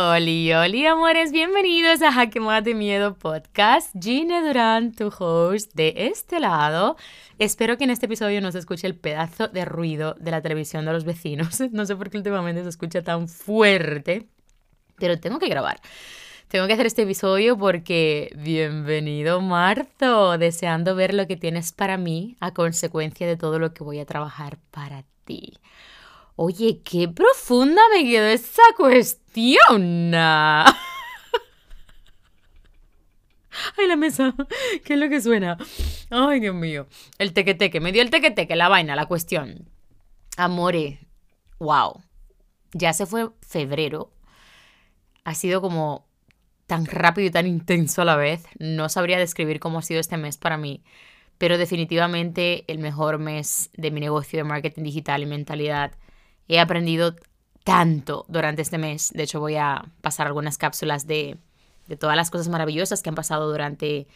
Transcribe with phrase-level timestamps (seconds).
[0.00, 3.92] Oli, oli, amores, bienvenidos a Jaque Mate Miedo Podcast.
[4.00, 6.96] Gine Durán, tu host de este lado.
[7.40, 10.84] Espero que en este episodio no se escuche el pedazo de ruido de la televisión
[10.84, 11.60] de los vecinos.
[11.72, 14.28] No sé por qué últimamente se escucha tan fuerte,
[14.98, 15.80] pero tengo que grabar.
[16.46, 22.36] Tengo que hacer este episodio porque bienvenido marzo, deseando ver lo que tienes para mí
[22.38, 25.54] a consecuencia de todo lo que voy a trabajar para ti.
[26.36, 29.27] Oye, qué profunda me quedó esa cuestión.
[33.76, 34.34] Ay, la mesa.
[34.84, 35.56] ¿Qué es lo que suena?
[36.10, 36.88] Ay, Dios mío.
[37.18, 37.78] El tequeteque.
[37.78, 39.68] Me dio el tequeteque, la vaina, la cuestión.
[40.36, 41.06] Amore.
[41.60, 42.02] Wow.
[42.72, 44.10] Ya se fue febrero.
[45.22, 46.08] Ha sido como
[46.66, 48.44] tan rápido y tan intenso a la vez.
[48.58, 50.82] No sabría describir cómo ha sido este mes para mí.
[51.38, 55.92] Pero definitivamente el mejor mes de mi negocio de marketing digital y mentalidad
[56.48, 57.14] He aprendido
[57.64, 59.10] tanto durante este mes.
[59.12, 61.38] De hecho, voy a pasar algunas cápsulas de,
[61.98, 64.06] todas las cosas maravillosas que han pasado durante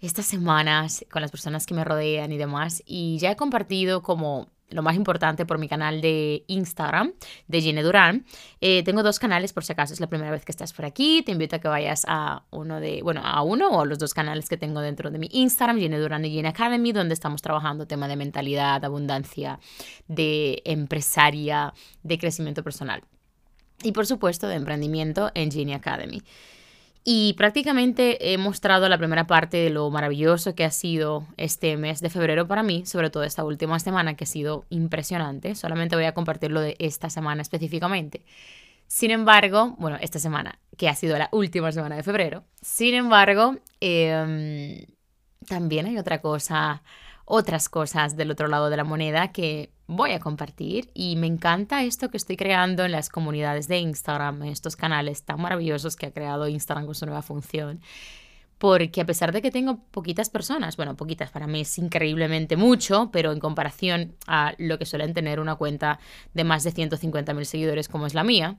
[0.00, 2.82] estas semanas con las personas que me rodean y demás.
[2.86, 7.12] Y ya he compartido como lo más importante por mi canal de Instagram
[7.46, 8.26] de Gine Durán.
[8.60, 11.22] Eh, tengo dos canales por si acaso es la primera vez que estás por aquí.
[11.22, 14.48] Te invito a que vayas a uno de, bueno, a uno o los dos canales
[14.48, 18.08] que tengo dentro de mi Instagram, Gine Durán y Gine Academy, donde estamos trabajando tema
[18.08, 19.60] de mentalidad, abundancia,
[20.08, 23.04] de empresaria, de crecimiento personal.
[23.82, 26.20] Y por supuesto de emprendimiento en Gine Academy.
[27.06, 32.00] Y prácticamente he mostrado la primera parte de lo maravilloso que ha sido este mes
[32.00, 35.54] de febrero para mí, sobre todo esta última semana que ha sido impresionante.
[35.54, 38.24] Solamente voy a compartir lo de esta semana específicamente.
[38.86, 42.44] Sin embargo, bueno, esta semana, que ha sido la última semana de febrero.
[42.62, 44.86] Sin embargo, em,
[45.46, 46.82] también hay otra cosa
[47.24, 51.82] otras cosas del otro lado de la moneda que voy a compartir y me encanta
[51.82, 56.06] esto que estoy creando en las comunidades de Instagram, en estos canales tan maravillosos que
[56.06, 57.80] ha creado Instagram con su nueva función.
[58.58, 63.10] Porque a pesar de que tengo poquitas personas, bueno, poquitas para mí es increíblemente mucho,
[63.12, 65.98] pero en comparación a lo que suelen tener una cuenta
[66.32, 68.56] de más de 150.000 seguidores como es la mía,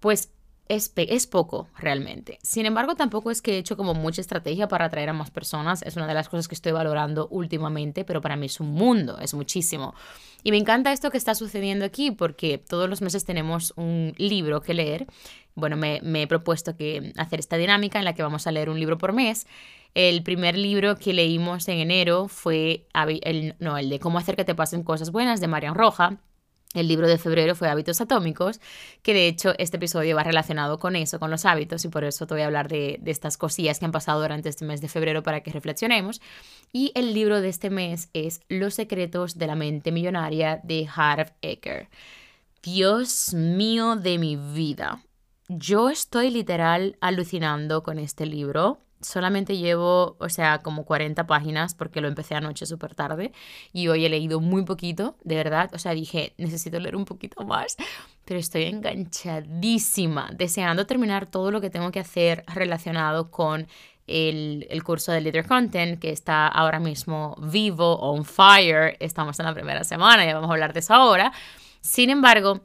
[0.00, 0.32] pues
[0.68, 2.38] es, poco realmente.
[2.42, 5.82] Sin embargo, tampoco es que he hecho como mucha estrategia para atraer a más personas.
[5.82, 9.18] Es una de las cosas que estoy valorando últimamente, pero para mí es un mundo,
[9.18, 9.94] es muchísimo.
[10.42, 14.62] Y me encanta esto que está sucediendo aquí porque todos los meses tenemos un libro
[14.62, 15.06] que leer.
[15.54, 18.78] Bueno, me, he propuesto que hacer esta dinámica en la que vamos a leer un
[18.78, 19.46] libro por mes.
[19.94, 24.44] El primer libro que leímos en enero fue el, no, el de Cómo hacer que
[24.44, 26.18] te pasen cosas buenas de Marian Roja
[26.74, 28.60] el libro de febrero fue Hábitos Atómicos,
[29.02, 32.26] que de hecho este episodio va relacionado con eso, con los hábitos, y por eso
[32.26, 35.22] te voy a hablar de, estas cosillas que han pasado durante este mes de febrero
[35.22, 36.20] para que reflexionemos.
[36.72, 41.32] Y el libro de este mes es Los secretos de la mente millonaria de Harv
[41.42, 41.88] Eker.
[42.62, 45.02] Dios mío de mi vida.
[45.48, 52.00] Yo estoy literal alucinando con este libro solamente llevo, o sea, como 40 páginas porque
[52.00, 53.32] lo empecé anoche súper tarde
[53.72, 55.70] y hoy he leído muy poquito, de verdad.
[55.74, 57.76] O sea, dije, necesito leer un poquito más,
[58.24, 63.66] pero estoy enganchadísima, deseando terminar todo lo que tengo que hacer relacionado con
[64.06, 68.96] el, el, curso de Leader Content que está ahora mismo vivo, on fire.
[69.00, 71.32] Estamos en la primera semana, ya vamos a hablar de eso ahora.
[71.80, 72.62] Sin embargo,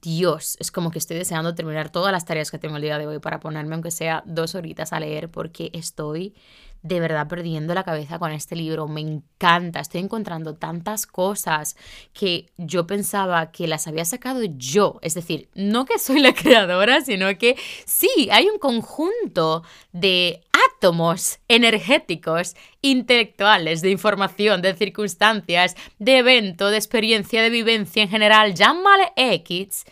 [0.00, 3.06] Dios, es como que estoy deseando terminar todas las tareas que tengo el día de
[3.06, 6.34] hoy para ponerme, aunque sea dos horitas a leer, porque estoy
[6.82, 8.88] de verdad perdiendo la cabeza con este libro.
[8.88, 11.76] Me encanta, estoy encontrando tantas cosas
[12.12, 14.98] que yo pensaba que las había sacado yo.
[15.02, 17.56] Es decir, no que soy la creadora, sino que
[17.86, 19.62] sí, hay un conjunto
[19.92, 20.42] de
[20.82, 28.54] átomos energéticos, intelectuales, de información, de circunstancias, de evento, de experiencia, de vivencia en general,
[28.54, 29.84] llámale X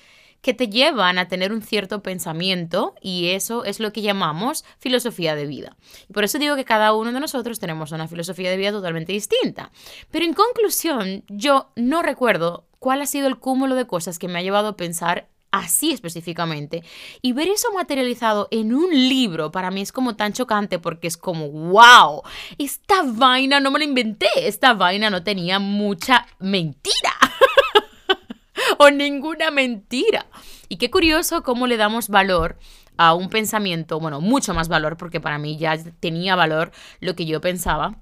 [0.42, 5.36] que te llevan a tener un cierto pensamiento y eso es lo que llamamos filosofía
[5.36, 5.76] de vida.
[6.12, 9.70] por eso digo que cada uno de nosotros tenemos una filosofía de vida totalmente distinta.
[10.10, 14.40] Pero en conclusión, yo no recuerdo cuál ha sido el cúmulo de cosas que me
[14.40, 16.82] ha llevado a pensar así específicamente.
[17.23, 21.17] Y ver eso materializado en un libro para mí es como tan chocante porque es
[21.17, 22.23] como, wow,
[22.58, 27.12] esta vaina no me la inventé, esta vaina no tenía mucha mentira.
[28.79, 30.26] o ninguna mentira.
[30.69, 32.56] Y qué curioso cómo le damos valor
[32.96, 36.70] a un pensamiento, bueno, mucho más valor, porque para mí ya tenía valor
[37.00, 37.96] lo que yo pensaba,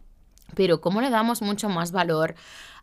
[0.55, 2.35] pero cómo le damos mucho más valor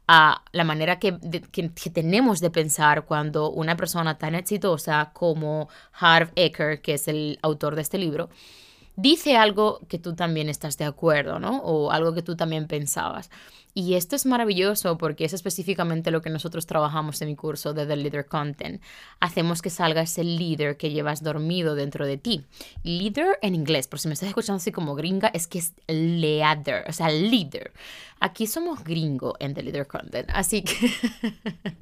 [0.07, 1.17] a la manera que,
[1.51, 7.39] que, tenemos de pensar cuando una persona tan exitosa como Harv Eker, que es el
[7.41, 8.29] autor de este libro,
[8.95, 11.57] dice algo que tú también estás de acuerdo, ¿no?
[11.63, 13.31] O algo que tú también pensabas.
[13.77, 17.85] Y esto es maravilloso porque es específicamente lo que nosotros trabajamos en mi curso de
[17.85, 18.81] The Leader Content.
[19.19, 22.45] Hacemos que salga ese líder que llevas dormido dentro de ti.
[22.83, 26.85] Leader en inglés, por si me estás escuchando así como gringa, es que es leader,
[26.87, 27.73] o sea, leader.
[28.21, 30.89] Aquí somos gringo en The Leader Content, así que...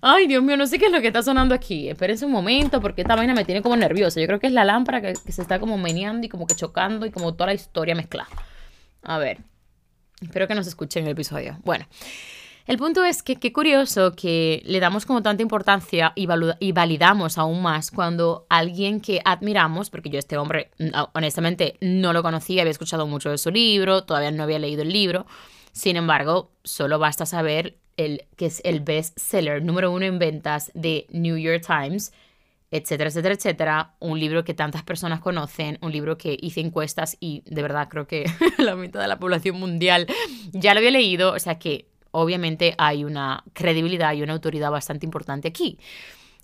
[0.00, 1.90] Ay, Dios mío, no sé qué es lo que está sonando aquí.
[1.90, 4.22] Espérense un momento porque esta vaina me tiene como nerviosa.
[4.22, 6.54] Yo creo que es la lámpara que, que se está como meneando y como que
[6.54, 8.30] chocando y como toda la historia mezclada.
[9.02, 9.40] A ver.
[10.20, 11.58] Espero que nos escuchen en el episodio.
[11.64, 11.86] Bueno,
[12.66, 17.60] el punto es que qué curioso que le damos como tanta importancia y, validamos aún
[17.60, 20.70] más cuando alguien que admiramos, porque yo este hombre
[21.12, 24.92] honestamente no lo conocía, había escuchado mucho de su libro, todavía no había leído el
[24.92, 25.26] libro,
[25.72, 30.70] sin embargo, solo basta saber el, que es el best seller número uno en ventas
[30.74, 32.12] de New York Times
[32.74, 33.94] etcétera, etcétera, etcétera.
[34.00, 38.08] Un libro que tantas personas conocen, un libro que hice encuestas y de verdad creo
[38.08, 38.24] que
[38.58, 40.08] la mitad de la población mundial
[40.52, 45.06] ya lo había leído, o sea que obviamente hay una credibilidad y una autoridad bastante
[45.06, 45.78] importante aquí.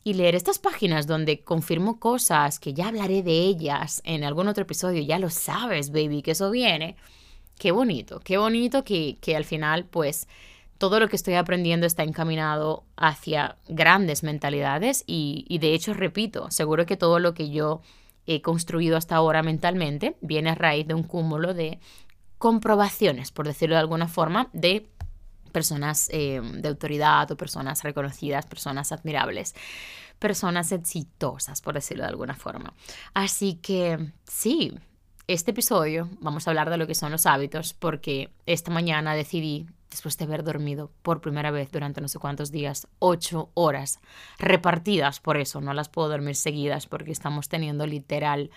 [0.05, 4.63] Y leer estas páginas donde confirmo cosas que ya hablaré de ellas en algún otro
[4.63, 6.95] episodio, ya lo sabes, baby, que eso viene.
[7.59, 10.29] Qué bonito, qué bonito que, que al final, pues,
[10.81, 16.87] todo lo que estoy aprendiendo está encaminado hacia grandes mentalidades y, de hecho, repito, seguro
[16.87, 17.83] que todo lo que yo
[18.27, 21.81] he construido hasta ahora mentalmente viene a raíz de un cúmulo de
[22.39, 24.89] comprobaciones, por decirlo de alguna forma, de
[25.53, 29.55] personas eh, de autoridad o personas reconocidas, personas admirables,
[30.19, 32.73] personas exitosas, por decirlo de alguna forma.
[33.13, 34.73] Así que sí,
[35.27, 39.67] este episodio vamos a hablar de lo que son los hábitos porque esta mañana decidí
[39.91, 44.01] después de haber dormido por primera vez durante no sé cuántos días, ocho horas
[44.39, 48.51] repartidas por eso, no las puedo dormir seguidas porque estamos teniendo literal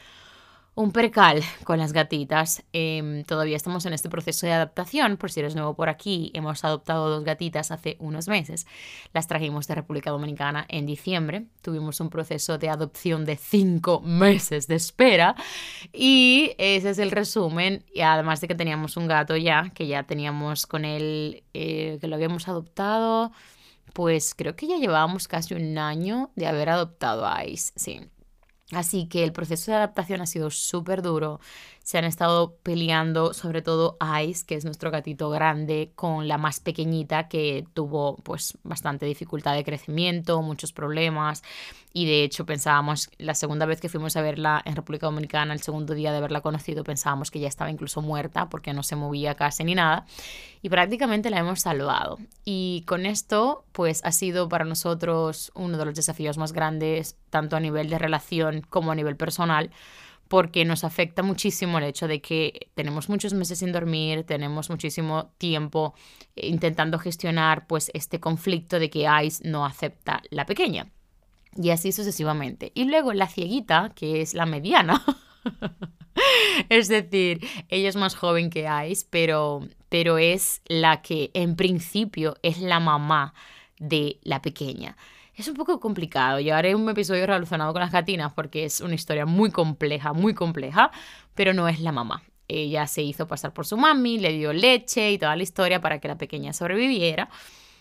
[0.75, 2.63] un percal con las gatitas.
[2.73, 5.17] Em, todavía estamos en este proceso de adaptación.
[5.17, 8.65] Por si eres nuevo por aquí, hemos adoptado dos gatitas hace unos meses.
[9.13, 11.45] Las trajimos de República Dominicana en diciembre.
[11.61, 15.35] Tuvimos un proceso de adopción de cinco meses de espera.
[15.91, 17.85] Y ese es el resumen.
[17.93, 22.07] Y además de que teníamos un gato ya, que ya teníamos con él, eh, que
[22.07, 23.31] lo habíamos adoptado.
[23.93, 28.01] Pues creo que ya llevábamos casi un año de haber adoptado a Ice, sí.
[28.71, 31.39] Así que el proceso de adaptación ha sido súper duro.
[31.83, 36.61] Se han estado peleando, sobre todo Ice, que es nuestro gatito grande, con la más
[36.61, 41.43] pequeñita que tuvo pues bastante dificultad de crecimiento, muchos problemas.
[41.91, 45.61] Y de hecho pensábamos, la segunda vez que fuimos a verla en República Dominicana, el
[45.61, 49.35] segundo día de haberla conocido, pensábamos que ya estaba incluso muerta porque no se movía
[49.35, 50.05] casi ni nada.
[50.61, 52.17] Y prácticamente la hemos salvado.
[52.45, 57.57] Y con esto pues ha sido para nosotros uno de los desafíos más grandes, tanto
[57.57, 59.69] a nivel de relación como a nivel personal
[60.33, 65.31] porque nos afecta muchísimo el hecho de que tenemos muchos meses sin dormir, tenemos muchísimo
[65.37, 65.93] tiempo
[66.35, 70.87] eh, intentando gestionar pues este conflicto de que Ice no acepta la pequeña.
[71.55, 72.71] Y así sucesivamente.
[72.73, 75.03] Y luego la cieguita, que es la mediana.
[76.69, 82.37] es decir, ella es más joven que Ice, pero, pero es la que en principio
[82.41, 83.35] es la mamá
[83.77, 84.97] de la pequeña.
[85.35, 86.39] Es un poco complicado.
[86.39, 90.35] Yo haré un episodio relacionado con las gatinas porque es una historia muy compleja, muy
[90.35, 90.91] compleja,
[91.33, 92.21] pero no es la mamá.
[92.47, 95.99] Ella se hizo pasar por su mami, le dio leche y toda la historia para
[95.99, 97.29] que la pequeña sobreviviera.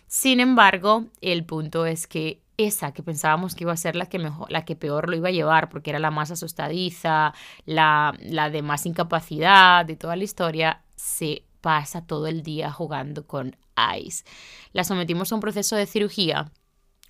[0.07, 4.19] Sin embargo, el punto es que esa que pensábamos que iba a ser la que
[4.19, 7.35] mejor, la que peor lo iba a llevar, porque era la más asustadiza,
[7.67, 13.27] la, la de más incapacidad de toda la historia, se pasa todo el día jugando
[13.27, 13.57] con
[13.99, 14.25] Ice.
[14.73, 16.51] La sometimos a un proceso de cirugía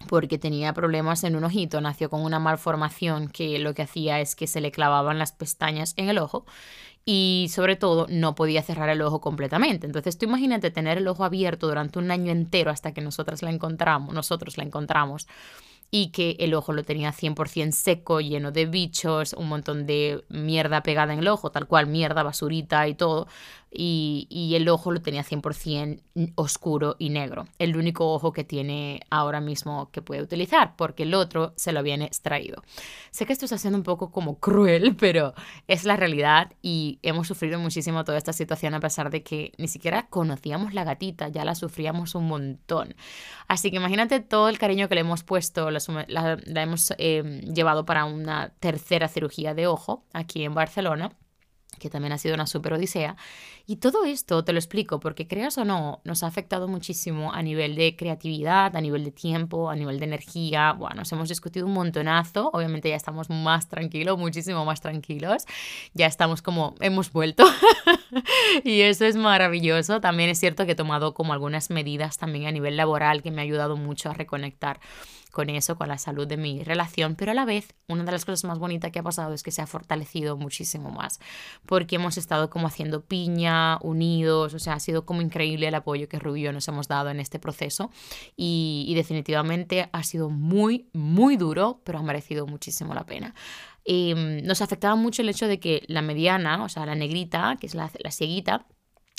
[0.09, 4.37] porque tenía problemas en un ojito, nació con una malformación que lo que hacía es
[4.37, 6.45] que se le clavaban las pestañas en el ojo
[7.05, 9.87] y sobre todo no podía cerrar el ojo completamente.
[9.87, 13.51] Entonces tú imagínate tener el ojo abierto durante un año entero hasta que nosotras la
[13.51, 15.27] encontramos, nosotros la encontramos
[15.95, 20.83] y que el ojo lo tenía 100% seco, lleno de bichos, un montón de mierda
[20.83, 23.29] pegada en el ojo, tal cual, mierda, basurita y todo,
[23.75, 26.01] y, el ojo lo tenía 100%
[26.35, 27.47] oscuro y negro.
[27.59, 31.79] El único ojo que tiene ahora mismo que puede utilizar, porque el otro se lo
[31.79, 32.63] habían extraído.
[33.11, 35.35] Sé que esto está siendo un poco como cruel, pero
[35.69, 39.69] es la realidad y hemos sufrido muchísimo toda esta situación a pesar de que ni
[39.69, 42.95] siquiera conocíamos la gatita, ya la sufríamos un montón.
[43.49, 48.05] Así que imagínate todo el cariño que le hemos puesto, la, hemos eh, llevado para
[48.05, 51.17] una tercera cirugía de ojo aquí en Barcelona
[51.79, 53.17] que también ha sido una super odisea.
[53.67, 57.43] Y todo esto te lo explico porque creas o no, nos ha afectado muchísimo a
[57.43, 60.73] nivel de creatividad, a nivel de tiempo, a nivel de energía.
[60.73, 65.45] Bueno, nos hemos discutido un montonazo, obviamente ya estamos más tranquilos, muchísimo más tranquilos,
[65.95, 67.45] ya estamos como, hemos vuelto
[68.65, 70.01] y eso es maravilloso.
[70.01, 73.43] También es cierto que he tomado como algunas medidas también a nivel laboral que me
[73.43, 74.81] ha ayudado mucho a reconectar
[75.33, 78.25] con eso, con la salud de mi relación, pero a la vez una de las
[78.25, 81.19] cosas más bonitas que ha pasado es que se ha fortalecido muchísimo más,
[81.67, 86.09] porque hemos estado como haciendo piña, unidos, o sea, ha sido como increíble el apoyo
[86.09, 87.91] que Rubio nos hemos dado en este proceso
[88.37, 93.35] y, definitivamente ha sido muy, muy duro, pero ha merecido muchísimo la pena.
[93.85, 97.57] Y, mm, nos afectaba mucho el hecho de que la mediana, o sea, la negrita,
[97.59, 98.67] que es la, la cieguita,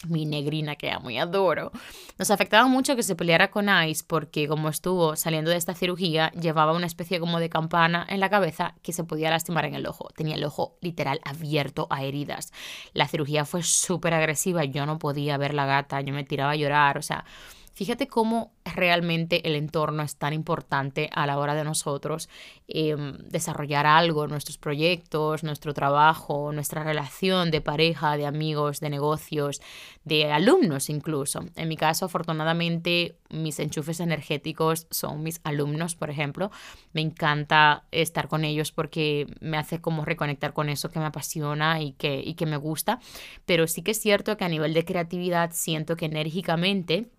[0.07, 1.71] mi negrina que amo y adoro,
[2.17, 6.31] nos afectaba mucho que se peleara con Ice porque como estuvo saliendo de esta cirugía,
[6.31, 9.85] llevaba una especie como de campana en la cabeza que se podía lastimar en el
[9.87, 10.09] ojo.
[10.15, 12.51] Tenía el ojo literal abierto a heridas.
[12.93, 16.55] La cirugía fue súper agresiva, yo no podía ver la gata, yo me tiraba a
[16.55, 17.25] llorar, o sea...
[17.73, 22.29] Fíjate cómo realmente el entorno es tan importante a la hora de nosotros
[22.67, 29.59] em, desarrollar algo, nuestros proyectos, nuestro trabajo, nuestra relación de pareja, de amigos, de negocios,
[30.03, 31.45] de alumnos incluso.
[31.55, 36.51] En mi caso, afortunadamente, mis enchufes energéticos son mis alumnos, por ejemplo.
[36.93, 41.81] Me encanta estar con ellos porque me hace como reconectar con eso que me apasiona
[41.81, 42.99] y que me gusta.
[43.45, 47.09] Pero sí que es cierto que a nivel de creatividad siento que enérgicamente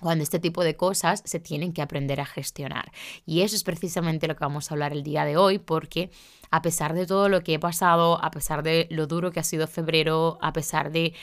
[0.00, 2.92] cuando este tipo de cosas se tienen que aprender a gestionar.
[3.24, 6.10] Y eso es precisamente lo que vamos a hablar el día de hoy, porque
[6.50, 9.44] a pesar de todo lo que he pasado, a pesar de lo duro que ha
[9.44, 11.14] sido febrero, a pesar de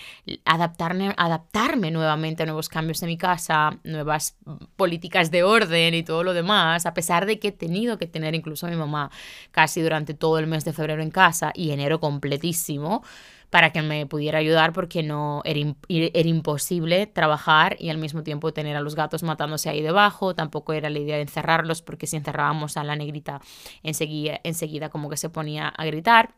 [0.45, 4.35] adaptarme, adaptarme nuevamente a nuevos cambios en mi casa, nuevas
[4.75, 8.35] políticas de orden y todo lo demás, a pesar de que he tenido que tener
[8.35, 9.09] incluso a mi mamá
[9.51, 13.03] casi durante todo el mes de febrero en casa y enero completísimo,
[13.51, 18.53] para que me pudiera ayudar porque no era, era, imposible trabajar y al mismo tiempo
[18.53, 20.33] tener a los gatos matándose ahí debajo.
[20.33, 23.41] Tampoco era la idea de encerrarlos porque si encerrábamos a la negrita
[23.83, 26.33] enseguida, enseguida como que se ponía a gritar.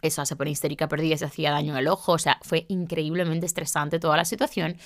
[0.00, 2.12] Eso se ponía histérica perdida se hacía daño el ojo.
[2.12, 4.78] O sea, fue increíblemente estresante toda la situación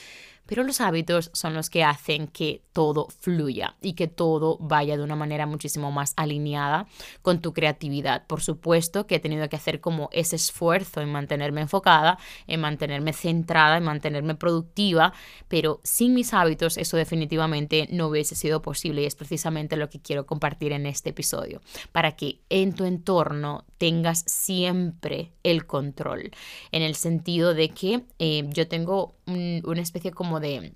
[0.51, 5.05] pero los hábitos son los que hacen que todo fluya y que todo vaya de
[5.05, 6.89] una manera muchísimo más alineada
[7.23, 8.27] con tu creatividad.
[8.27, 13.13] Por supuesto que he tenido que hacer como ese esfuerzo en mantenerme enfocada, en mantenerme
[13.13, 15.13] centrada, en mantenerme productiva,
[15.47, 20.01] pero sin mis hábitos eso definitivamente no hubiese sido posible y es precisamente lo que
[20.01, 21.61] quiero compartir en este episodio,
[21.93, 26.33] para que en tu entorno tengas siempre el control,
[26.73, 30.75] en el sentido de que eh, yo tengo una especie como de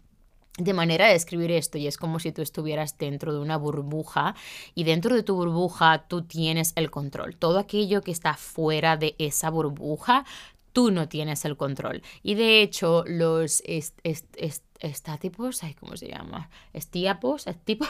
[0.56, 4.36] de manera de escribir esto y es como si tú estuvieras dentro de una burbuja
[4.74, 7.36] y dentro de tu burbuja tú tienes el control.
[7.36, 10.24] Todo aquello que está fuera de esa burbuja,
[10.72, 12.02] tú no tienes el control.
[12.22, 13.98] Y de hecho los est,
[14.78, 16.50] estáticos, ¿cómo se llama?
[16.72, 17.84] Estiapos, tipo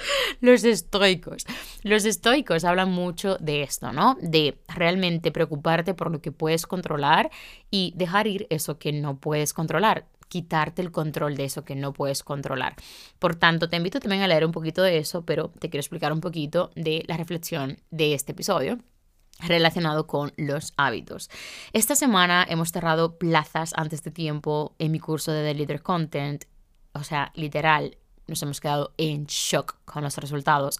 [0.40, 1.44] Los estoicos.
[1.82, 4.16] Los estoicos hablan mucho de esto, ¿no?
[4.20, 7.30] De realmente preocuparte por lo que puedes controlar
[7.70, 11.92] y dejar ir eso que no puedes controlar quitarte el control de eso que no
[11.92, 12.76] puedes controlar.
[13.18, 16.12] Por tanto, te invito también a leer un poquito de eso, pero te quiero explicar
[16.12, 18.78] un poquito de la reflexión de este episodio
[19.40, 21.30] relacionado con los hábitos.
[21.72, 26.44] Esta semana hemos cerrado plazas antes de tiempo en mi curso de The Leader Content,
[26.92, 27.96] o sea, literal,
[28.28, 30.78] nos hemos quedado en shock con los resultados.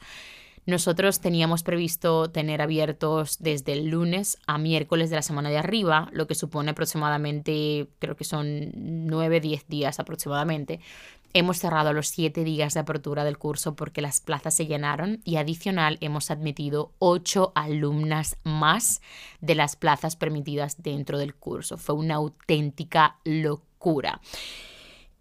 [0.68, 6.10] Nosotros teníamos previsto tener abiertos desde el lunes a miércoles de la semana de arriba,
[6.12, 8.70] lo que supone aproximadamente, creo que son
[9.06, 10.80] 9-10 días aproximadamente.
[11.32, 15.36] Hemos cerrado los 7 días de apertura del curso porque las plazas se llenaron y
[15.36, 19.00] adicional hemos admitido 8 alumnas más
[19.40, 21.78] de las plazas permitidas dentro del curso.
[21.78, 24.20] Fue una auténtica locura.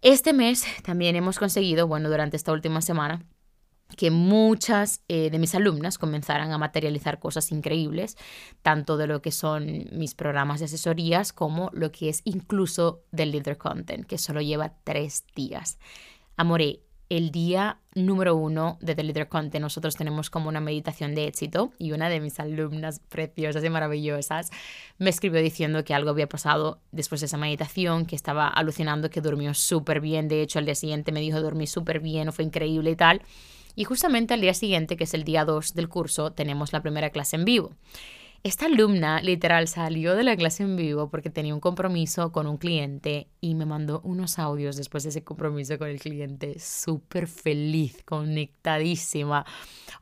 [0.00, 3.24] Este mes también hemos conseguido, bueno, durante esta última semana,
[3.96, 8.16] que muchas eh, de mis alumnas comenzaran a materializar cosas increíbles,
[8.62, 13.32] tanto de lo que son mis programas de asesorías como lo que es incluso del
[13.32, 15.78] Leader Content, que solo lleva tres días.
[16.36, 21.26] Amore, el día número uno de The Leader Content nosotros tenemos como una meditación de
[21.26, 24.50] éxito y una de mis alumnas preciosas y maravillosas
[24.98, 29.20] me escribió diciendo que algo había pasado después de esa meditación, que estaba alucinando, que
[29.20, 32.90] durmió súper bien, de hecho al día siguiente me dijo dormí súper bien, fue increíble
[32.90, 33.22] y tal.
[33.74, 37.10] Y justamente al día siguiente, que es el día 2 del curso, tenemos la primera
[37.10, 37.76] clase en vivo.
[38.44, 42.56] Esta alumna literal salió de la clase en vivo porque tenía un compromiso con un
[42.56, 48.02] cliente y me mandó unos audios después de ese compromiso con el cliente, súper feliz,
[48.04, 49.44] conectadísima.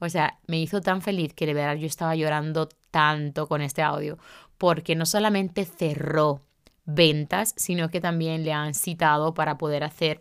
[0.00, 3.81] O sea, me hizo tan feliz que de verdad yo estaba llorando tanto con este
[3.81, 4.19] audio
[4.59, 6.43] porque no solamente cerró
[6.85, 10.21] ventas, sino que también le han citado para poder hacer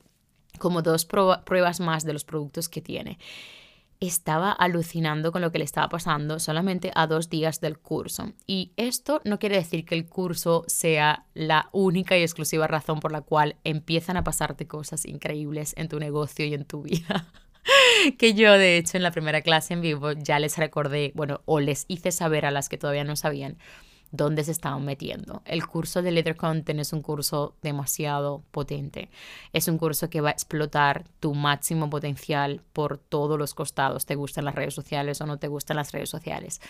[0.58, 3.20] como dos pruebas más de los productos que tiene
[4.00, 8.34] estaba alucinando con lo que le estaba pasando solamente a dos días del curso.
[8.46, 13.12] Y esto no quiere decir que el curso sea la única y exclusiva razón por
[13.12, 17.26] la cual empiezan a pasarte cosas increíbles en tu negocio y en tu vida.
[18.18, 21.60] que yo de hecho en la primera clase en vivo ya les recordé, bueno, o
[21.60, 23.58] les hice saber a las que todavía no sabían
[24.16, 25.42] dónde se estaban metiendo.
[25.46, 29.10] El curso de Leader Content es un curso demasiado potente.
[29.54, 34.06] Es un curso que va a explotar tu máximo potencial por todos los costados.
[34.06, 36.62] ¿Te gustan las redes sociales o no te gustan las redes sociales?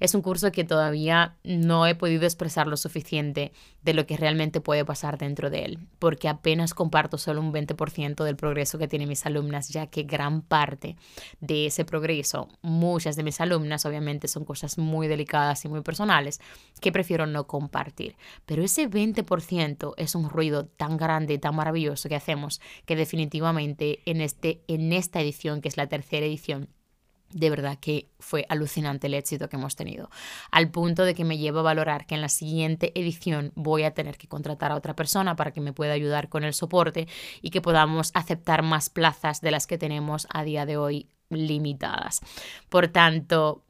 [0.00, 4.60] Es un curso que todavía no he podido expresar lo suficiente de lo que realmente
[4.60, 9.08] puede pasar dentro de él, porque apenas comparto solo un 20% del progreso que tienen
[9.08, 10.96] mis alumnas, ya que gran parte
[11.40, 16.40] de ese progreso, muchas de mis alumnas obviamente son cosas muy delicadas y muy personales
[16.80, 18.16] que prefiero no compartir.
[18.44, 24.00] Pero ese 20% es un ruido tan grande y tan maravilloso que hacemos que definitivamente
[24.04, 26.68] en, este, en esta edición, que es la tercera edición,
[27.30, 30.10] de verdad que fue alucinante el éxito que hemos tenido,
[30.50, 33.94] al punto de que me lleva a valorar que en la siguiente edición voy a
[33.94, 37.08] tener que contratar a otra persona para que me pueda ayudar con el soporte
[37.42, 42.20] y que podamos aceptar más plazas de las que tenemos a día de hoy limitadas.
[42.68, 43.64] Por tanto,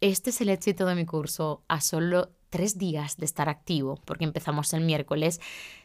[0.00, 4.24] este es el éxito de mi curso a solo tres días de estar activo, porque
[4.24, 5.40] empezamos el miércoles,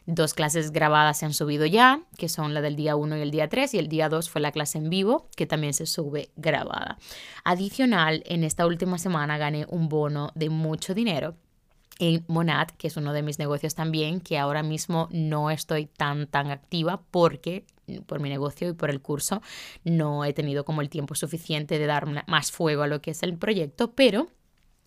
[0.06, 3.30] dos clases grabadas se han subido ya, que son la del día 1 y el
[3.30, 6.30] día 3, y el día 2 fue la clase en vivo, que también se sube
[6.36, 6.98] grabada.
[7.44, 11.36] Adicional, en esta última semana gané un bono de mucho dinero
[11.98, 16.26] en Monad, que es uno de mis negocios también, que ahora mismo no estoy tan,
[16.26, 17.64] tan activa porque
[18.06, 19.42] por mi negocio y por el curso
[19.84, 23.22] no he tenido como el tiempo suficiente de dar más fuego a lo que es
[23.22, 24.28] el proyecto, pero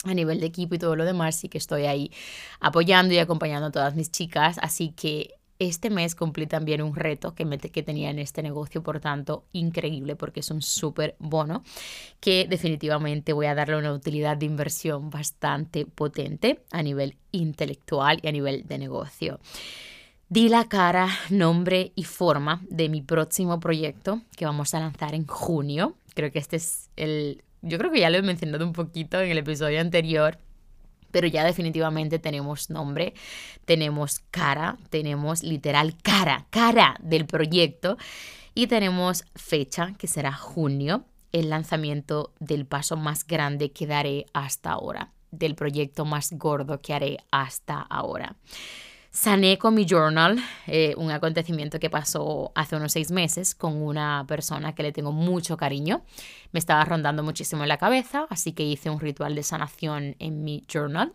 [0.06, 2.12] a nivel de equipo y todo lo demás, sí que estoy ahí
[2.60, 4.58] apoyando y acompañando a todas mis chicas.
[4.62, 7.46] Así que este mes cumplí también un reto que,
[7.84, 11.64] tenía en este negocio, por tanto, increíble porque es un súper bono
[12.20, 18.28] que definitivamente voy a darle una utilidad de inversión bastante potente a nivel intelectual y
[18.28, 19.40] a nivel de negocio.
[20.28, 25.26] Di la cara, nombre y forma de mi próximo proyecto que vamos a lanzar en
[25.28, 25.96] junio.
[26.16, 29.32] Creo que este es el yo creo que ya lo he mencionado un poquito en
[29.32, 30.38] el episodio anterior,
[31.12, 33.13] pero ya definitivamente tenemos nombre,
[33.65, 37.97] tenemos cara, tenemos literal cara, cara del proyecto
[38.54, 44.71] y tenemos fecha que será junio, el lanzamiento del paso más grande que daré hasta
[44.71, 48.36] ahora, del proyecto más gordo que haré hasta ahora.
[49.15, 54.25] Sané con mi journal eh, un acontecimiento que pasó hace unos seis meses con una
[54.28, 56.04] persona que le tengo mucho cariño.
[56.51, 60.43] Me estaba rondando muchísimo en la cabeza, así que hice un ritual de sanación en
[60.43, 61.13] mi journal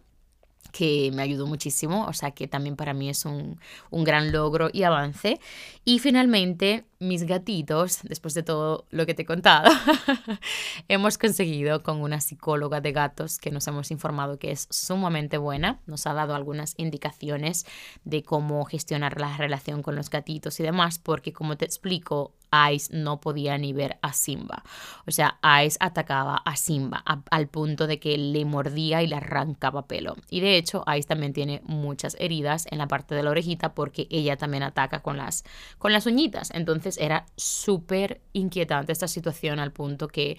[0.73, 4.71] que me ayudó muchísimo, o sea que también para mí es un, un, gran logro
[4.73, 5.41] y avance.
[5.85, 9.71] Y finalmente, mis gatitos, después de todo lo que te he contado,
[10.89, 15.81] hemos conseguido con una psicóloga de gatos que nos hemos informado que es sumamente buena,
[15.87, 17.67] nos ha dado algunas indicaciones
[18.05, 22.35] de cómo gestionar la relación con los gatitos y demás, porque como te explico,
[22.73, 24.63] Ice no podía ni ver a Simba.
[25.07, 29.87] O sea, Ice atacaba a Simba al punto de que le mordía y le arrancaba
[29.87, 30.17] pelo.
[30.29, 34.07] Y de hecho, Ice también tiene muchas heridas en la parte de la orejita porque
[34.11, 35.45] ella también ataca con las,
[35.79, 36.51] con las uñitas.
[36.53, 40.39] Entonces era súper inquietante esta situación al punto que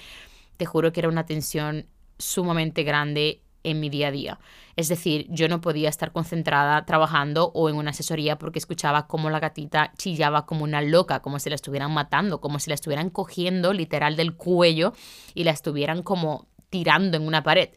[0.58, 4.40] te juro que era una tensión sumamente grande en mi día a día.
[4.76, 9.30] Es decir, yo no podía estar concentrada trabajando o en una asesoría porque escuchaba cómo
[9.30, 13.10] la gatita chillaba como una loca, como si la estuvieran matando, como si la estuvieran
[13.10, 14.94] cogiendo literal del cuello
[15.34, 17.70] y la estuvieran como tirando en una pared.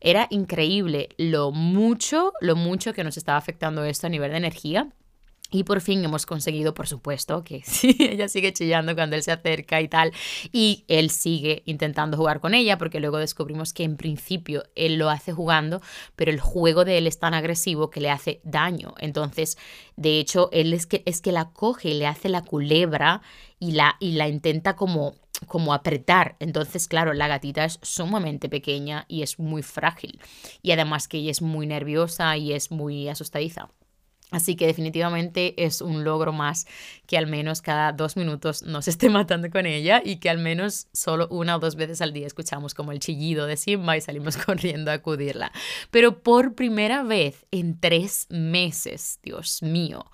[0.00, 4.88] Era increíble lo mucho, lo mucho que nos estaba afectando esto a nivel de energía
[5.52, 9.30] y por fin hemos conseguido, por supuesto, que sí, ella sigue chillando cuando él se
[9.32, 10.12] acerca y tal.
[10.50, 15.10] Y él sigue intentando jugar con ella porque luego descubrimos que en principio él lo
[15.10, 15.82] hace jugando,
[16.16, 18.94] pero el juego de él es tan agresivo que le hace daño.
[18.98, 19.58] Entonces,
[19.96, 23.20] de hecho, él es que, es que la coge y le hace la culebra
[23.60, 25.14] y la, y la intenta como
[25.48, 26.36] como apretar.
[26.38, 30.20] Entonces, claro, la gatita es sumamente pequeña y es muy frágil.
[30.62, 33.68] Y además que ella es muy nerviosa y es muy asustadiza.
[34.32, 36.66] Así que definitivamente es un logro más
[37.06, 40.88] que al menos cada dos minutos nos esté matando con ella y que al menos
[40.92, 44.36] solo una o dos veces al día escuchamos como el chillido de Simba y salimos
[44.44, 45.52] corriendo a acudirla.
[45.90, 50.06] Pero por primera vez en tres meses, Dios mío,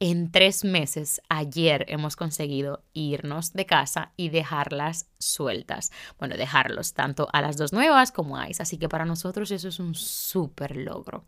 [0.00, 5.90] En tres meses, ayer hemos conseguido irnos de casa y dejarlas sueltas.
[6.20, 8.62] Bueno, dejarlos tanto a las dos nuevas como a Ice.
[8.62, 11.24] Así que para nosotros eso es un súper logro.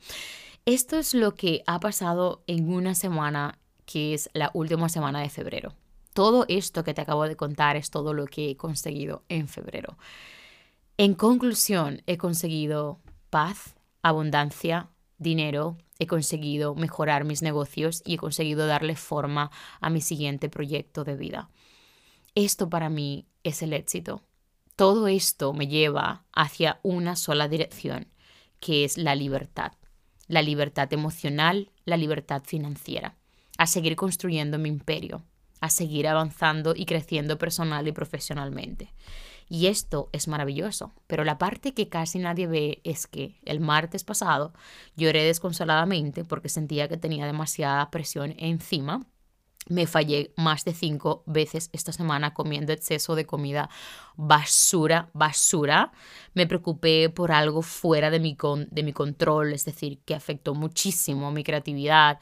[0.67, 5.31] Esto es lo que ha pasado en una semana que es la última semana de
[5.31, 5.75] febrero.
[6.13, 9.97] Todo esto que te acabo de contar es todo lo que he conseguido en febrero.
[10.97, 18.67] En conclusión, he conseguido paz, abundancia, dinero, he conseguido mejorar mis negocios y he conseguido
[18.67, 21.51] darle forma a mi siguiente proyecto de vida.
[22.35, 24.23] Esto para mí es el éxito.
[24.77, 28.09] Todo esto me lleva hacia una sola dirección,
[28.61, 29.73] que es la libertad.
[30.31, 33.17] La libertad emocional, la libertad financiera.
[33.59, 35.25] A seguir construyendo mi imperio,
[35.61, 38.95] a seguir avanzando y creciendo personal y profesionalmente.
[39.49, 44.05] Y esto es maravilloso, pero la parte que casi nadie ve es que el martes
[44.05, 44.53] pasado
[44.95, 49.05] lloré desconsoladamente porque sentía que tenía demasiada presión encima.
[49.69, 53.69] Me fallé más de cinco veces esta semana comiendo exceso de comida
[54.17, 55.93] basura, basura.
[56.35, 58.37] Me preocupé por algo fuera de mi,
[58.71, 62.19] de mi control, es decir, que afectó muchísimo mi creatividad,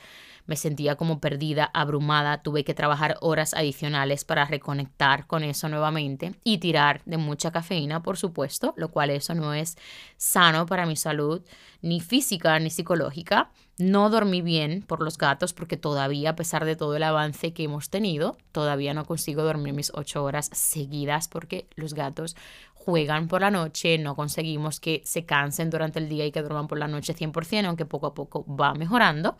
[0.48, 6.34] me sentía como perdida, abrumada, tuve que trabajar horas adicionales para reconectar con eso nuevamente
[6.42, 9.76] y tirar de mucha cafeína, por supuesto, lo cual eso no es
[10.16, 11.42] sano para mi salud,
[11.82, 13.50] ni física ni psicológica.
[13.78, 17.62] No dormí bien por los gatos porque todavía, a pesar de todo el avance que
[17.62, 22.34] hemos tenido, todavía no consigo dormir mis ocho horas seguidas porque los gatos
[22.74, 26.66] juegan por la noche, no conseguimos que se cansen durante el día y que duerman
[26.66, 29.36] por la noche 100%, aunque poco a poco va mejorando.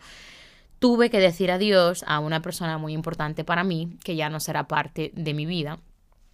[0.79, 4.69] Tuve que decir adiós a una persona muy importante para mí, que ya no será
[4.69, 5.79] parte de mi vida,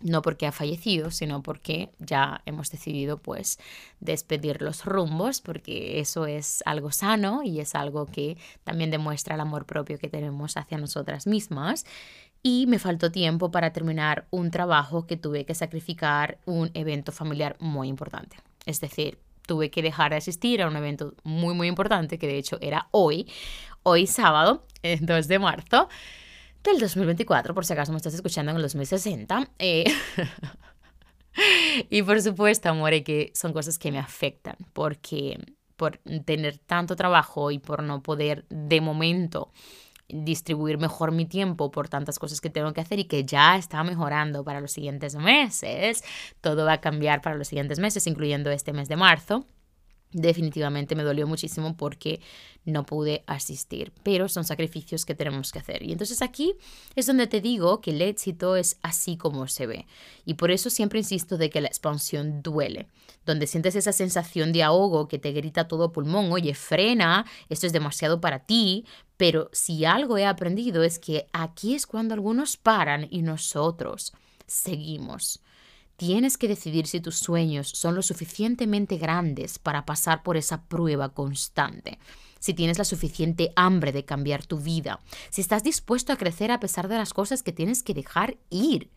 [0.01, 3.59] no porque ha fallecido, sino porque ya hemos decidido pues
[3.99, 9.41] despedir los rumbos, porque eso es algo sano y es algo que también demuestra el
[9.41, 11.85] amor propio que tenemos hacia nosotras mismas.
[12.43, 17.55] Y me faltó tiempo para terminar un trabajo que tuve que sacrificar un evento familiar
[17.59, 18.37] muy importante.
[18.67, 22.37] Es decir, tuve que dejar de asistir a un evento muy, muy importante, que de
[22.37, 23.27] hecho era hoy,
[23.83, 24.63] hoy sábado,
[25.01, 25.89] 2 de marzo
[26.71, 29.49] del 2024, por si acaso me estás escuchando en el 2060.
[29.59, 29.85] Eh,
[31.89, 35.39] y por supuesto, amore, que son cosas que me afectan, porque
[35.75, 39.51] por tener tanto trabajo y por no poder de momento
[40.07, 43.83] distribuir mejor mi tiempo por tantas cosas que tengo que hacer y que ya está
[43.83, 46.03] mejorando para los siguientes meses.
[46.41, 49.47] Todo va a cambiar para los siguientes meses, incluyendo este mes de marzo
[50.15, 52.21] definitivamente me dolió muchísimo porque
[52.63, 55.83] no pude asistir, pero son sacrificios que tenemos que hacer.
[55.83, 56.55] Y entonces aquí
[56.95, 59.87] es donde te digo que el éxito es así como se ve.
[60.25, 62.87] Y por eso siempre insisto de que la expansión duele,
[63.25, 67.73] donde sientes esa sensación de ahogo que te grita todo pulmón, oye, frena, esto es
[67.73, 68.85] demasiado para ti,
[69.17, 74.13] pero si algo he aprendido es que aquí es cuando algunos paran y nosotros
[74.47, 75.41] seguimos.
[75.97, 81.09] Tienes que decidir si tus sueños son lo suficientemente grandes para pasar por esa prueba
[81.09, 81.99] constante,
[82.39, 86.59] si tienes la suficiente hambre de cambiar tu vida, si estás dispuesto a crecer a
[86.59, 88.91] pesar de las cosas que tienes que dejar ir.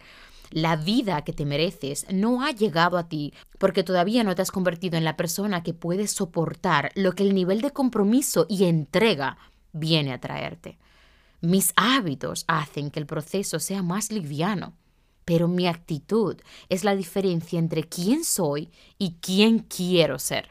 [0.51, 4.51] La vida que te mereces no ha llegado a ti porque todavía no te has
[4.51, 9.39] convertido en la persona que puede soportar lo que el nivel de compromiso y entrega
[9.73, 10.79] viene a traerte.
[11.41, 14.75] Mis hábitos hacen que el proceso sea más liviano
[15.29, 16.38] pero mi actitud
[16.71, 20.49] es la diferencia entre quién soy y quién quiero ser.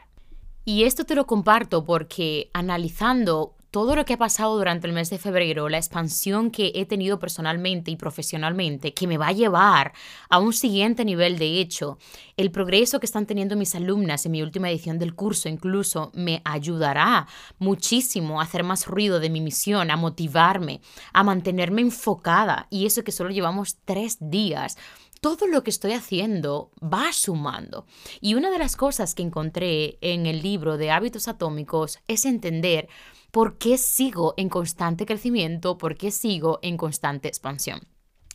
[0.64, 5.10] Y esto te lo comparto porque analizando todo lo que ha pasado durante el mes
[5.10, 9.92] de febrero, la expansión que he tenido personalmente y profesionalmente, que me va a llevar
[10.28, 11.98] a un siguiente nivel de hecho,
[12.36, 16.40] el progreso que están teniendo mis alumnas en mi última edición del curso incluso me
[16.44, 17.26] ayudará
[17.58, 20.80] muchísimo a hacer más ruido de mi misión, a motivarme,
[21.12, 22.66] a mantenerme enfocada.
[22.70, 24.76] Y eso que solo llevamos tres días
[25.20, 27.86] todo lo que estoy haciendo va sumando.
[28.20, 32.88] Y una de las cosas que encontré en el libro de hábitos atómicos es entender
[33.30, 37.80] por qué sigo en constante crecimiento, por qué sigo en constante expansión.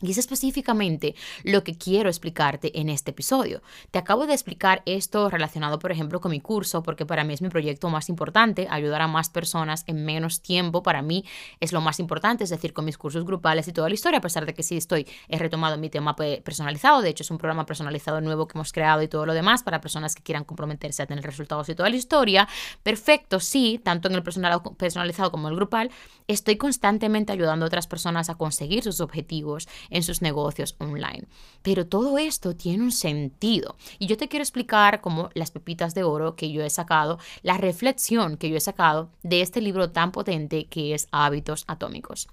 [0.04, 1.14] Y es específicamente
[1.44, 3.62] lo que quiero explicarte en este episodio.
[3.90, 7.40] Te acabo de explicar esto relacionado, por ejemplo, con mi curso, porque para mí es
[7.40, 11.24] mi proyecto más importante, ayudar a más personas en menos tiempo, para mí
[11.58, 14.20] es lo más importante, es decir, con mis cursos grupales y toda la historia, a
[14.20, 17.64] pesar de que sí estoy, he retomado mi tema personalizado, de hecho es un programa
[17.64, 21.06] personalizado nuevo que hemos creado y todo lo demás para personas que quieran comprometerse a
[21.06, 22.46] tener resultados y toda la historia.
[22.82, 25.90] Perfecto, sí, tanto en el personalizado como en el grupal,
[26.28, 31.24] estoy constantemente ayudando a otras personas a conseguir sus objetivos en sus negocios online.
[31.62, 33.76] Pero todo esto tiene un sentido.
[33.98, 37.56] Y yo te quiero explicar como las pepitas de oro que yo he sacado, la
[37.56, 42.28] reflexión que yo he sacado de este libro tan potente que es Hábitos Atómicos.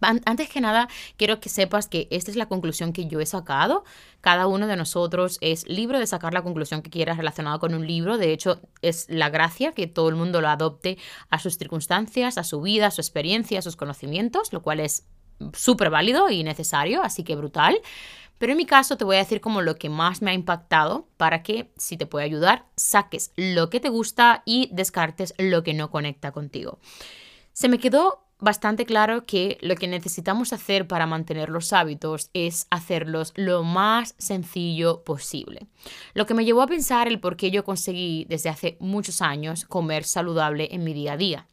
[0.00, 3.84] Antes que nada, quiero que sepas que esta es la conclusión que yo he sacado.
[4.20, 7.86] Cada uno de nosotros es libre de sacar la conclusión que quieras relacionada con un
[7.86, 8.18] libro.
[8.18, 10.98] De hecho, es la gracia que todo el mundo lo adopte
[11.30, 15.06] a sus circunstancias, a su vida, a su experiencia, a sus conocimientos, lo cual es
[15.54, 17.78] súper válido y necesario, así que brutal.
[18.38, 21.06] Pero en mi caso te voy a decir como lo que más me ha impactado
[21.16, 25.74] para que, si te puede ayudar, saques lo que te gusta y descartes lo que
[25.74, 26.80] no conecta contigo.
[27.52, 32.66] Se me quedó bastante claro que lo que necesitamos hacer para mantener los hábitos es
[32.70, 35.68] hacerlos lo más sencillo posible.
[36.12, 39.64] Lo que me llevó a pensar el por qué yo conseguí desde hace muchos años
[39.66, 41.46] comer saludable en mi día a día.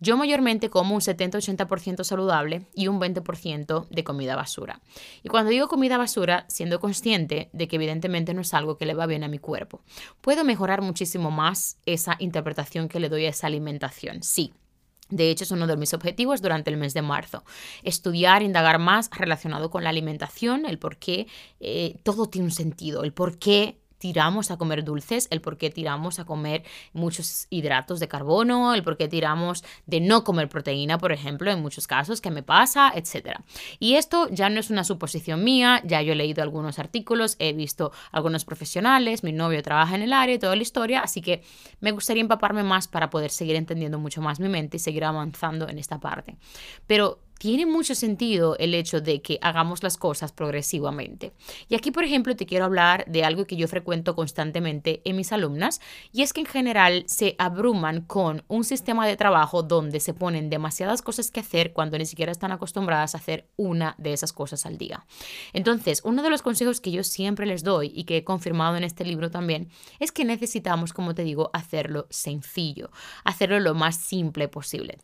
[0.00, 4.80] Yo mayormente como un 70-80% saludable y un 20% de comida basura.
[5.22, 8.94] Y cuando digo comida basura, siendo consciente de que evidentemente no es algo que le
[8.94, 9.82] va bien a mi cuerpo,
[10.20, 14.22] puedo mejorar muchísimo más esa interpretación que le doy a esa alimentación.
[14.22, 14.52] Sí,
[15.12, 17.44] de hecho, es uno de mis objetivos durante el mes de marzo.
[17.82, 21.26] Estudiar, indagar más relacionado con la alimentación, el por qué
[21.60, 25.70] eh, todo tiene un sentido, el por qué tiramos a comer dulces, el por qué
[25.70, 30.98] tiramos a comer muchos hidratos de carbono, el por qué tiramos de no comer proteína,
[30.98, 33.38] por ejemplo, en muchos casos, que me pasa, etc.
[33.78, 37.52] Y esto ya no es una suposición mía, ya yo he leído algunos artículos, he
[37.52, 41.44] visto algunos profesionales, mi novio trabaja en el área y toda la historia, así que
[41.78, 45.68] me gustaría empaparme más para poder seguir entendiendo mucho más mi mente y seguir avanzando
[45.68, 46.36] en esta parte.
[46.88, 51.32] Pero tiene mucho sentido el hecho de que hagamos las cosas progresivamente.
[51.68, 55.32] Y aquí, por ejemplo, te quiero hablar de algo que yo frecuento constantemente en mis
[55.32, 55.80] alumnas,
[56.12, 60.50] y es que en general se abruman con un sistema de trabajo donde se ponen
[60.50, 64.64] demasiadas cosas que hacer cuando ni siquiera están acostumbradas a hacer una de esas cosas
[64.64, 65.04] al día.
[65.52, 68.84] Entonces, uno de los consejos que yo siempre les doy y que he confirmado en
[68.84, 72.92] este libro también, es que necesitamos, como te digo, hacerlo sencillo,
[73.24, 74.98] hacerlo lo más simple posible.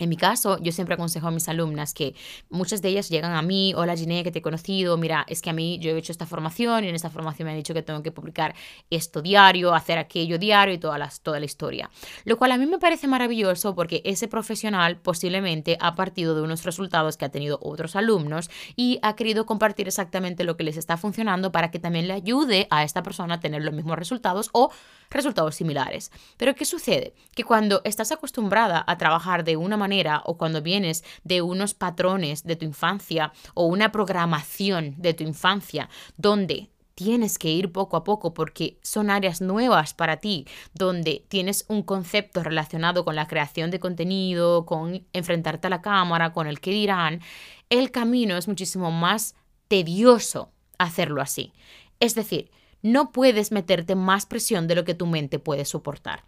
[0.00, 2.14] En mi caso, yo siempre aconsejo a mis alumnas que
[2.48, 5.50] muchas de ellas llegan a mí, hola Giné, que te he conocido, mira, es que
[5.50, 7.82] a mí yo he hecho esta formación y en esta formación me han dicho que
[7.82, 8.54] tengo que publicar
[8.88, 11.90] esto diario, hacer aquello diario y toda la, toda la historia.
[12.24, 16.64] Lo cual a mí me parece maravilloso porque ese profesional posiblemente ha partido de unos
[16.64, 20.96] resultados que ha tenido otros alumnos y ha querido compartir exactamente lo que les está
[20.96, 24.70] funcionando para que también le ayude a esta persona a tener los mismos resultados o
[25.10, 26.10] resultados similares.
[26.36, 27.14] Pero ¿qué sucede?
[27.34, 32.44] Que cuando estás acostumbrada a trabajar de una manera o cuando vienes de unos patrones
[32.44, 38.04] de tu infancia o una programación de tu infancia donde tienes que ir poco a
[38.04, 43.70] poco porque son áreas nuevas para ti, donde tienes un concepto relacionado con la creación
[43.70, 47.22] de contenido, con enfrentarte a la cámara, con el que dirán,
[47.70, 49.34] el camino es muchísimo más
[49.68, 51.54] tedioso hacerlo así.
[52.00, 52.50] Es decir,
[52.82, 56.24] no puedes meterte más presión de lo que tu mente puede soportar.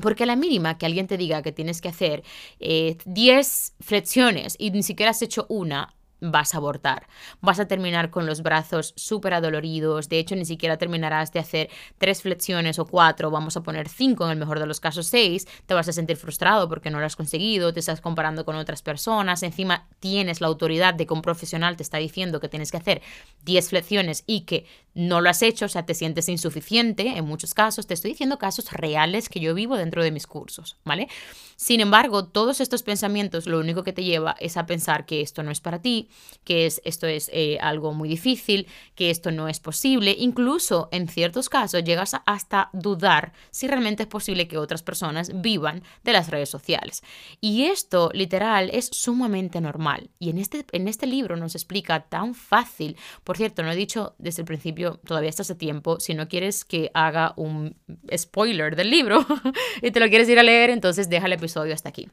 [0.00, 2.22] Porque a la mínima que alguien te diga que tienes que hacer
[2.58, 3.42] 10 eh,
[3.80, 7.06] flexiones y ni siquiera has hecho una, vas a abortar.
[7.40, 10.08] Vas a terminar con los brazos súper adoloridos.
[10.08, 13.30] De hecho, ni siquiera terminarás de hacer tres flexiones o cuatro.
[13.30, 15.46] Vamos a poner cinco, en el mejor de los casos seis.
[15.66, 17.72] Te vas a sentir frustrado porque no lo has conseguido.
[17.72, 19.42] Te estás comparando con otras personas.
[19.42, 23.02] Encima, tienes la autoridad de que un profesional te está diciendo que tienes que hacer
[23.44, 25.66] 10 flexiones y que no lo has hecho.
[25.66, 27.86] O sea, te sientes insuficiente en muchos casos.
[27.86, 31.08] Te estoy diciendo casos reales que yo vivo dentro de mis cursos, ¿vale?
[31.56, 35.42] Sin embargo, todos estos pensamientos lo único que te lleva es a pensar que esto
[35.42, 36.05] no es para ti,
[36.44, 40.14] que es, esto es eh, algo muy difícil, que esto no es posible.
[40.18, 45.40] Incluso en ciertos casos llegas a hasta dudar si realmente es posible que otras personas
[45.40, 47.02] vivan de las redes sociales.
[47.40, 50.10] Y esto, literal, es sumamente normal.
[50.18, 52.96] Y en este, en este libro nos explica tan fácil.
[53.24, 56.64] Por cierto, no he dicho desde el principio, todavía está hace tiempo, si no quieres
[56.64, 57.76] que haga un
[58.16, 59.26] spoiler del libro
[59.82, 62.08] y te lo quieres ir a leer, entonces déjale episodio hasta aquí.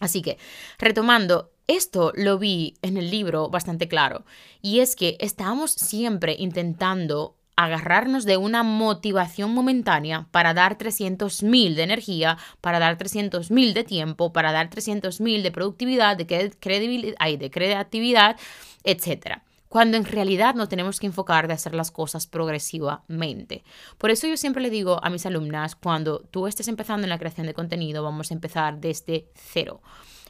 [0.00, 0.36] Así que,
[0.78, 4.24] retomando, esto lo vi en el libro bastante claro,
[4.60, 11.82] y es que estamos siempre intentando agarrarnos de una motivación momentánea para dar 300.000 de
[11.82, 16.26] energía, para dar 300.000 de tiempo, para dar 300.000 de productividad, de
[16.58, 18.36] credibilidad, de creatividad,
[18.84, 23.64] etcétera cuando en realidad no tenemos que enfocar de hacer las cosas progresivamente.
[23.96, 27.18] Por eso yo siempre le digo a mis alumnas, cuando tú estés empezando en la
[27.18, 29.80] creación de contenido, vamos a empezar desde cero.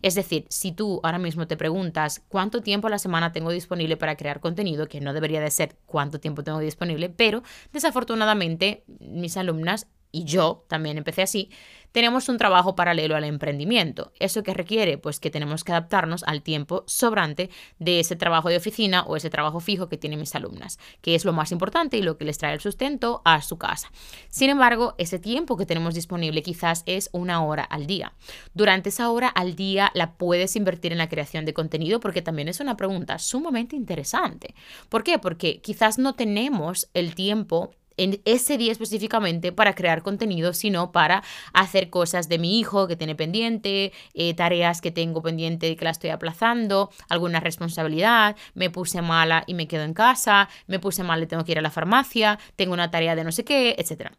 [0.03, 3.97] Es decir, si tú ahora mismo te preguntas cuánto tiempo a la semana tengo disponible
[3.97, 9.37] para crear contenido, que no debería de ser cuánto tiempo tengo disponible, pero desafortunadamente mis
[9.37, 11.51] alumnas y yo también empecé así,
[11.92, 14.12] tenemos un trabajo paralelo al emprendimiento.
[14.18, 14.96] ¿Eso que requiere?
[14.96, 19.29] Pues que tenemos que adaptarnos al tiempo sobrante de ese trabajo de oficina o ese
[19.29, 22.38] trabajo fijo que tienen mis alumnas, que es lo más importante y lo que les
[22.38, 23.92] trae el sustento a su casa.
[24.31, 28.14] Sin embargo, ese tiempo que tenemos disponible quizás es una hora al día.
[28.55, 32.48] Durante esa hora al día la puedes invertir en la creación de contenido porque también
[32.48, 34.55] es una pregunta sumamente interesante.
[34.88, 35.18] ¿Por qué?
[35.18, 41.22] Porque quizás no tenemos el tiempo en ese día específicamente para crear contenido, sino para
[41.52, 45.90] hacer cosas de mi hijo que tiene pendiente, eh, tareas que tengo pendiente que la
[45.90, 51.22] estoy aplazando, alguna responsabilidad, me puse mala y me quedo en casa, me puse mal
[51.22, 54.12] y tengo que ir a la farmacia, tengo una tarea de no sé qué, etc.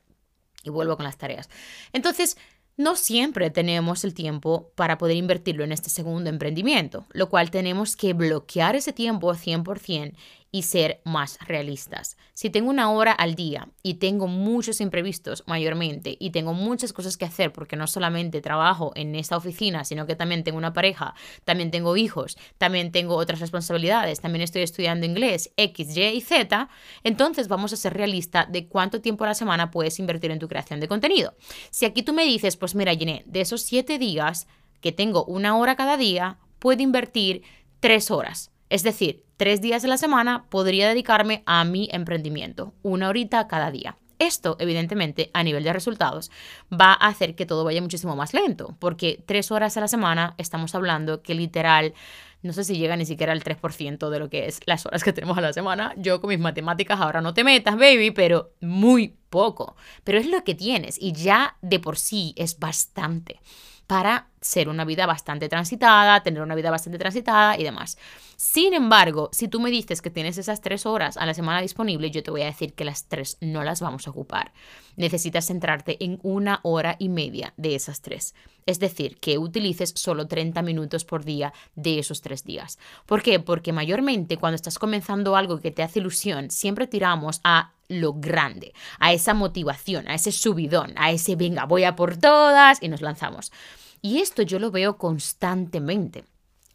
[0.63, 1.49] Y vuelvo con las tareas.
[1.91, 2.37] Entonces,
[2.75, 7.95] no siempre tenemos el tiempo para poder invertirlo en este segundo emprendimiento, lo cual tenemos
[7.95, 10.15] que bloquear ese tiempo 100%
[10.53, 12.15] y ser más realistas.
[12.35, 17.17] Si tengo una hora al día y tengo muchos imprevistos mayormente y tengo muchas cosas
[17.17, 21.15] que hacer porque no solamente trabajo en esta oficina, sino que también tengo una pareja,
[21.43, 26.69] también tengo hijos, también tengo otras responsabilidades, también estoy estudiando inglés, X, Y y Z,
[27.03, 30.47] entonces vamos a ser realistas de cuánto tiempo a la semana puedes invertir en tu
[30.47, 31.33] creación de contenido.
[31.71, 34.47] Si aquí tú me dices, pues mira, Gine, de esos siete días
[34.81, 37.41] que tengo una hora cada día, puedo invertir
[37.79, 38.51] tres horas.
[38.69, 43.71] Es decir, tres días a la semana podría dedicarme a mi emprendimiento, una horita cada
[43.71, 43.97] día.
[44.17, 46.31] Esto, evidentemente, a nivel de resultados,
[46.71, 50.33] va a hacer que todo vaya muchísimo más lento, porque tres horas a la semana
[50.37, 51.93] estamos hablando que literal,
[52.41, 55.11] no sé si llega ni siquiera al 3% de lo que es las horas que
[55.11, 55.93] tenemos a la semana.
[55.97, 59.75] Yo con mis matemáticas ahora no te metas, baby, pero muy poco.
[60.05, 63.41] Pero es lo que tienes y ya de por sí es bastante
[63.87, 67.97] para ser una vida bastante transitada, tener una vida bastante transitada y demás.
[68.45, 72.11] Sin embargo, si tú me dices que tienes esas tres horas a la semana disponible,
[72.11, 74.51] yo te voy a decir que las tres no las vamos a ocupar.
[74.97, 78.35] Necesitas centrarte en una hora y media de esas tres.
[78.65, 82.79] Es decir, que utilices solo 30 minutos por día de esos tres días.
[83.05, 83.39] ¿Por qué?
[83.39, 88.73] Porque mayormente cuando estás comenzando algo que te hace ilusión, siempre tiramos a lo grande,
[88.99, 93.01] a esa motivación, a ese subidón, a ese venga, voy a por todas y nos
[93.01, 93.53] lanzamos.
[94.01, 96.25] Y esto yo lo veo constantemente.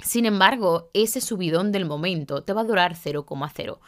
[0.00, 3.78] Sin embargo, ese subidón del momento te va a durar 0,0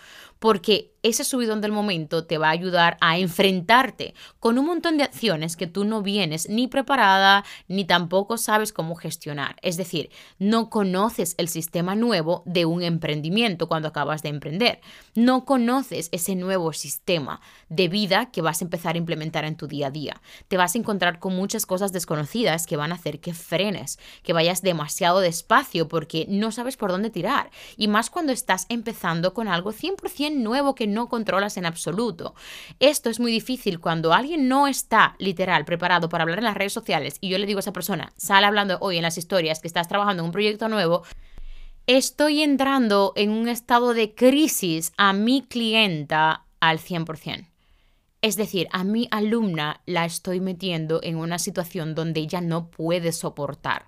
[0.40, 5.04] porque ese subidón del momento te va a ayudar a enfrentarte con un montón de
[5.04, 9.56] acciones que tú no vienes ni preparada ni tampoco sabes cómo gestionar.
[9.62, 14.80] Es decir, no conoces el sistema nuevo de un emprendimiento cuando acabas de emprender.
[15.14, 19.66] No conoces ese nuevo sistema de vida que vas a empezar a implementar en tu
[19.66, 20.20] día a día.
[20.48, 24.32] Te vas a encontrar con muchas cosas desconocidas que van a hacer que frenes, que
[24.32, 27.50] vayas demasiado despacio porque no sabes por dónde tirar.
[27.76, 32.34] Y más cuando estás empezando con algo 100% nuevo que no controlas en absoluto.
[32.78, 36.72] Esto es muy difícil cuando alguien no está literal preparado para hablar en las redes
[36.72, 39.68] sociales y yo le digo a esa persona, sale hablando hoy en las historias que
[39.68, 41.02] estás trabajando en un proyecto nuevo,
[41.86, 47.46] estoy entrando en un estado de crisis a mi clienta al 100%.
[48.22, 53.12] Es decir, a mi alumna la estoy metiendo en una situación donde ella no puede
[53.12, 53.86] soportar,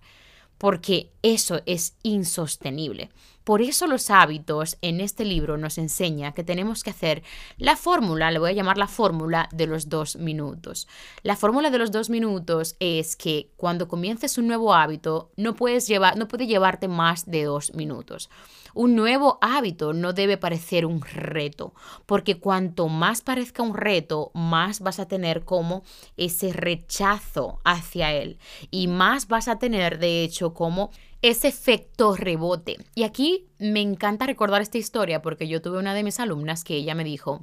[0.62, 3.11] porque eso es insostenible.
[3.42, 7.25] Por eso los hábitos en este libro nos enseña que tenemos que hacer
[7.57, 10.87] la fórmula, le voy a llamar la fórmula de los dos minutos.
[11.25, 15.88] La fórmula de los dos minutos es que cuando comiences un nuevo hábito no puedes
[15.88, 18.31] llevar, no puede llevarte más de dos minutos.
[18.74, 21.74] Un nuevo hábito no debe parecer un reto,
[22.06, 25.82] porque cuanto más parezca un reto, más vas a tener como
[26.16, 28.38] ese rechazo hacia él
[28.70, 32.78] y más vas a tener de hecho como ese efecto rebote.
[32.94, 36.74] Y aquí me encanta recordar esta historia porque yo tuve una de mis alumnas que
[36.74, 37.40] ella me dijo,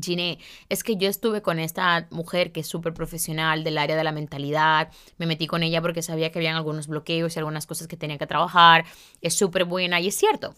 [0.00, 4.04] Gine, es que yo estuve con esta mujer que es súper profesional del área de
[4.04, 7.88] la mentalidad, me metí con ella porque sabía que habían algunos bloqueos y algunas cosas
[7.88, 8.84] que tenía que trabajar,
[9.20, 10.54] es súper buena y es cierto.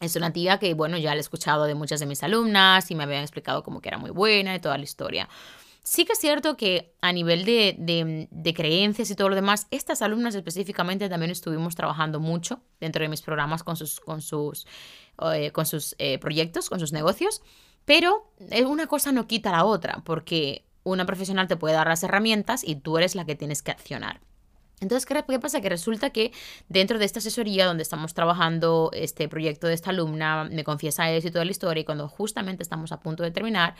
[0.00, 2.94] Es una tía que, bueno, ya la he escuchado de muchas de mis alumnas y
[2.94, 5.28] me habían explicado como que era muy buena y toda la historia.
[5.82, 10.02] Sí que es cierto que a nivel de, de, creencias y todo lo demás, estas
[10.02, 14.66] alumnas específicamente también estuvimos trabajando mucho dentro de mis programas con sus, con sus,
[15.34, 17.42] eh, con sus eh, proyectos, con sus negocios,
[17.84, 22.02] pero eh, una cosa no quita la otra, porque una profesional te puede dar las
[22.02, 24.20] herramientas y tú eres la que tienes que accionar.
[24.80, 25.60] Entonces, ¿qué pasa?
[25.60, 26.32] Que resulta que
[26.68, 31.28] dentro de esta asesoría donde estamos trabajando este proyecto de esta alumna, me confiesa eso
[31.28, 33.74] y toda la historia, y cuando justamente estamos a punto de terminar,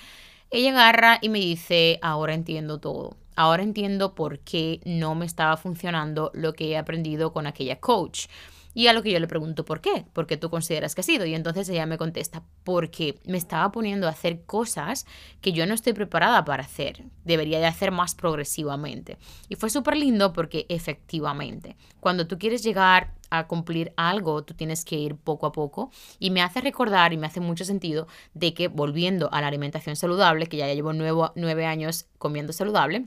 [0.50, 3.16] ella agarra y me dice, ahora entiendo todo.
[3.34, 8.26] Ahora entiendo por qué no me estaba funcionando lo que he aprendido con aquella coach.
[8.72, 10.04] Y a lo que yo le pregunto, ¿por qué?
[10.12, 11.26] ¿Por qué tú consideras que ha sido?
[11.26, 15.06] Y entonces ella me contesta, porque me estaba poniendo a hacer cosas
[15.40, 17.04] que yo no estoy preparada para hacer.
[17.24, 19.18] Debería de hacer más progresivamente.
[19.48, 24.84] Y fue súper lindo porque efectivamente, cuando tú quieres llegar a cumplir algo, tú tienes
[24.84, 25.90] que ir poco a poco.
[26.18, 29.96] Y me hace recordar y me hace mucho sentido de que volviendo a la alimentación
[29.96, 33.06] saludable, que ya llevo nueve, años comiendo saludable,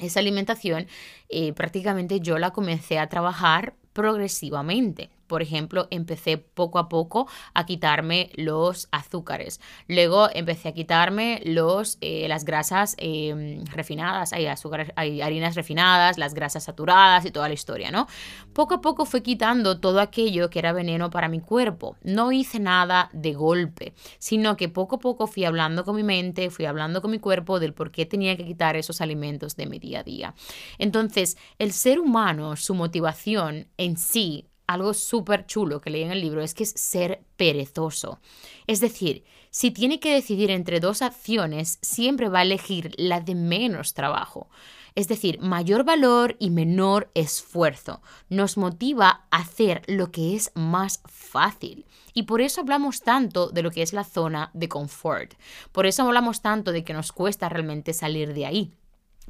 [0.00, 0.86] esa alimentación
[1.28, 5.10] eh, prácticamente yo la comencé a trabajar progresivamente.
[5.32, 9.62] Por ejemplo, empecé poco a poco a quitarme los azúcares.
[9.88, 14.46] Luego empecé a quitarme los, eh, las grasas em, refinadas, hay,
[14.94, 18.08] hay harinas refinadas, las grasas saturadas y toda la historia, ¿no?
[18.52, 21.96] Poco a poco fui quitando todo aquello que era veneno para mi cuerpo.
[22.02, 26.50] No hice nada de golpe, sino que poco a poco fui hablando con mi mente,
[26.50, 29.78] fui hablando con mi cuerpo del por qué tenía que quitar esos alimentos de mi
[29.78, 30.34] día a día.
[30.76, 36.20] Entonces, el ser humano, su motivación en sí, algo súper chulo que leí en el
[36.20, 38.20] libro es que es ser perezoso.
[38.66, 43.34] Es decir, si tiene que decidir entre dos acciones, siempre va a elegir la de
[43.34, 44.48] menos trabajo.
[44.94, 48.02] Es decir, mayor valor y menor esfuerzo.
[48.28, 51.86] Nos motiva a hacer lo que es más fácil.
[52.14, 55.34] Y por eso hablamos tanto de lo que es la zona de confort.
[55.72, 58.72] Por eso hablamos tanto de que nos cuesta realmente salir de ahí.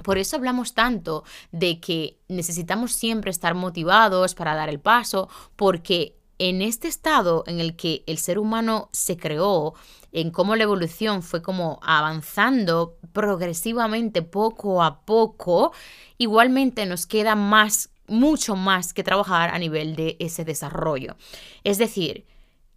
[0.02, 6.16] Por eso hablamos tanto de que necesitamos siempre estar motivados para dar el paso, porque
[6.38, 9.74] en este estado en el que el ser humano se creó,
[10.10, 15.72] en cómo la evolución fue como avanzando progresivamente poco a poco,
[16.18, 21.16] igualmente nos queda más, mucho más que trabajar a nivel de ese desarrollo.
[21.64, 22.26] Es decir,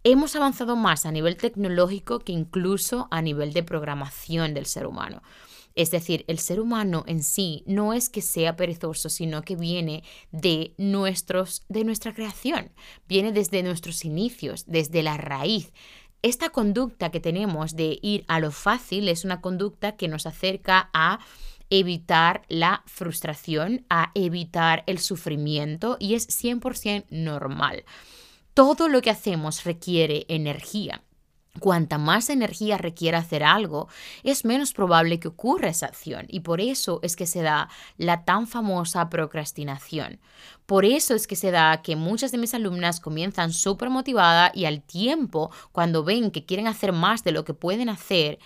[0.04, 5.22] hemos avanzado más a nivel tecnológico que incluso a nivel de programación del ser humano.
[5.76, 10.02] Es decir, el ser humano en sí no es que sea perezoso, sino que viene
[10.32, 12.72] de, nuestros, de nuestra creación,
[13.06, 15.72] viene desde nuestros inicios, desde la raíz.
[16.22, 20.88] Esta conducta que tenemos de ir a lo fácil es una conducta que nos acerca
[20.94, 21.20] a
[21.68, 27.84] evitar la frustración, a evitar el sufrimiento y es 100% normal.
[28.54, 31.02] Todo lo que hacemos requiere energía.
[31.60, 33.88] Cuanta más energía requiere hacer algo,
[34.22, 38.24] es menos probable que ocurra esa acción y por eso es que se da la
[38.24, 40.20] tan famosa procrastinación.
[40.66, 44.64] Por eso es que se da que muchas de mis alumnas comienzan súper motivadas y
[44.64, 48.38] al tiempo, cuando ven que quieren hacer más de lo que pueden hacer,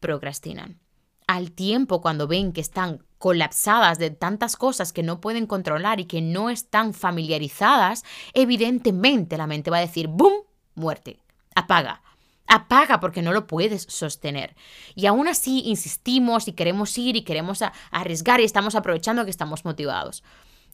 [0.00, 0.78] procrastinan.
[1.26, 6.06] Al tiempo, cuando ven que están colapsadas de tantas cosas que no pueden controlar y
[6.06, 10.32] que no están familiarizadas, evidentemente la mente va a decir, ¡boom!
[10.74, 11.18] Muerte.
[11.54, 12.02] Apaga
[12.48, 14.56] apaga porque no lo puedes sostener.
[14.94, 19.64] Y aún así insistimos y queremos ir y queremos arriesgar y estamos aprovechando que estamos
[19.64, 20.24] motivados.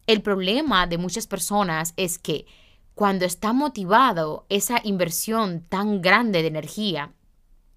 [0.06, 2.46] El problema de muchas personas es que
[2.94, 7.12] cuando está motivado, esa inversión tan grande de energía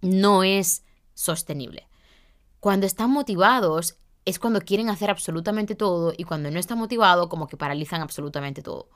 [0.02, 0.84] no es
[1.14, 1.88] sostenible.
[2.60, 7.48] Cuando están motivados es cuando quieren hacer absolutamente todo y cuando no están motivados como
[7.48, 8.90] que paralizan absolutamente todo.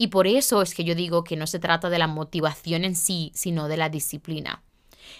[0.00, 2.96] Y por eso es que yo digo que no se trata de la motivación en
[2.96, 4.62] sí, sino de la disciplina.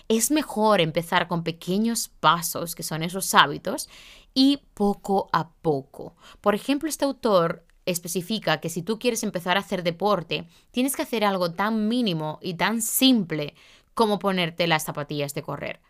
[0.09, 3.91] Es mejor empezar con pequeños pasos, que son esos hábitos,
[4.33, 6.17] y poco a poco.
[6.41, 11.03] Por ejemplo, este autor especifica que si tú quieres empezar a hacer deporte, tienes que
[11.03, 13.55] hacer algo tan mínimo y tan simple
[13.93, 15.81] como ponerte las zapatillas de correr.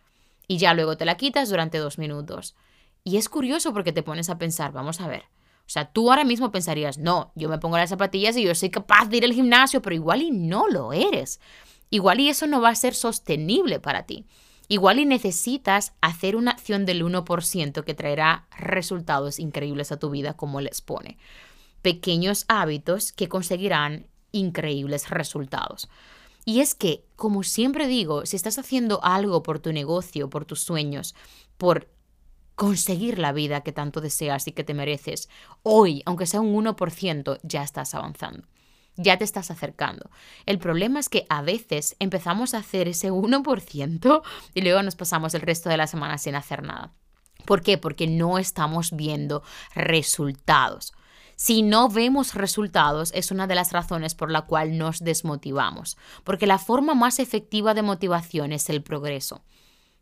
[0.48, 2.56] Y ya luego te la quitas durante dos minutos.
[3.04, 5.26] Y es curioso porque te pones a pensar, vamos a ver,
[5.70, 8.70] o sea, tú ahora mismo pensarías, no, yo me pongo las zapatillas y yo soy
[8.70, 11.38] capaz de ir al gimnasio, pero igual y no lo eres.
[11.90, 14.26] Igual y eso no va a ser sostenible para ti.
[14.66, 20.32] Igual y necesitas hacer una acción del 1% que traerá resultados increíbles a tu vida,
[20.34, 21.18] como él expone.
[21.82, 25.88] Pequeños hábitos que conseguirán increíbles resultados.
[26.44, 30.62] Y es que, como siempre digo, si estás haciendo algo por tu negocio, por tus
[30.62, 31.14] sueños,
[31.58, 31.86] por
[32.60, 35.30] conseguir la vida que tanto deseas y que te mereces.
[35.62, 38.46] Hoy, aunque sea un 1%, ya estás avanzando.
[38.96, 40.10] Ya te estás acercando.
[40.44, 45.32] El problema es que a veces empezamos a hacer ese 1% y luego nos pasamos
[45.32, 46.92] el resto de la semana sin hacer nada.
[47.46, 47.78] ¿Por qué?
[47.78, 49.42] Porque no estamos viendo
[49.74, 50.92] resultados.
[51.36, 56.46] Si no vemos resultados es una de las razones por la cual nos desmotivamos, porque
[56.46, 59.40] la forma más efectiva de motivación es el progreso.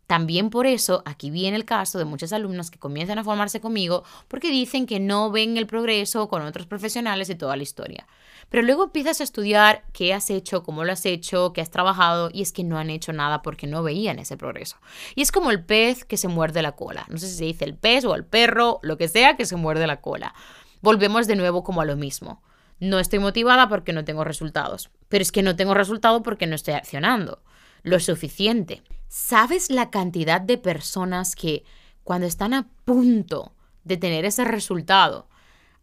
[0.09, 4.03] También por eso, aquí viene el caso de muchas alumnas que comienzan a formarse conmigo
[4.27, 8.07] porque dicen que no ven el progreso con otros profesionales y toda la historia.
[8.49, 12.31] Pero luego empiezas a estudiar qué has hecho, cómo lo has hecho, qué has trabajado
[12.33, 14.77] y es que no han hecho nada porque no veían ese progreso.
[15.13, 17.05] Y es como el pez que se muerde la cola.
[17.07, 19.57] No sé si se dice el pez o el perro, lo que sea que se
[19.57, 20.33] muerde la cola.
[20.81, 22.41] Volvemos de nuevo como a lo mismo.
[22.79, 24.89] No estoy motivada porque no tengo resultados.
[25.07, 27.43] Pero es que no tengo resultados porque no estoy accionando
[27.83, 28.81] lo suficiente.
[29.09, 31.63] ¿Sabes la cantidad de personas que
[32.03, 33.53] cuando están a punto
[33.83, 35.27] de tener ese resultado,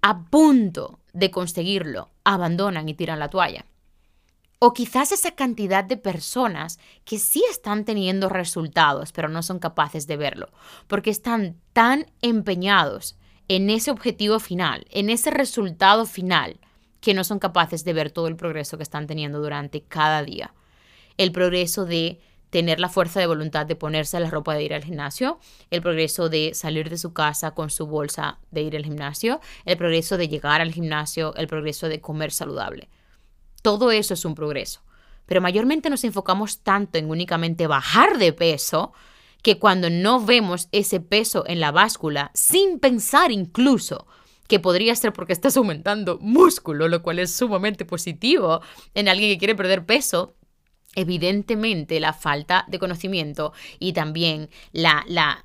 [0.01, 3.66] a punto de conseguirlo, abandonan y tiran la toalla?
[4.61, 10.07] O quizás esa cantidad de personas que sí están teniendo resultados, pero no son capaces
[10.07, 10.51] de verlo,
[10.87, 13.16] porque están tan empeñados
[13.49, 16.61] en ese objetivo final, en ese resultado final,
[17.01, 20.55] que no son capaces de ver todo el progreso que están teniendo durante cada día.
[21.16, 22.20] El progreso de
[22.51, 25.39] tener la fuerza de voluntad de ponerse la ropa de ir al gimnasio,
[25.71, 29.77] el progreso de salir de su casa con su bolsa de ir al gimnasio, el
[29.77, 32.89] progreso de llegar al gimnasio, el progreso de comer saludable.
[33.63, 34.83] Todo eso es un progreso.
[35.27, 38.93] Pero mayormente nos enfocamos tanto en únicamente bajar de peso
[39.43, 44.07] que cuando no vemos ese peso en la báscula, sin pensar incluso
[44.47, 48.61] que podría ser porque estás aumentando músculo, lo cual es sumamente positivo
[48.95, 50.36] en alguien que quiere perder peso,
[50.97, 55.45] evidentemente la falta de conocimiento y también la, la,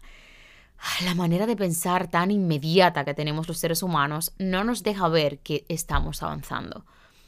[1.15, 5.65] manera de pensar tan inmediata que tenemos los seres humanos no nos deja ver que
[5.67, 6.85] estamos avanzando.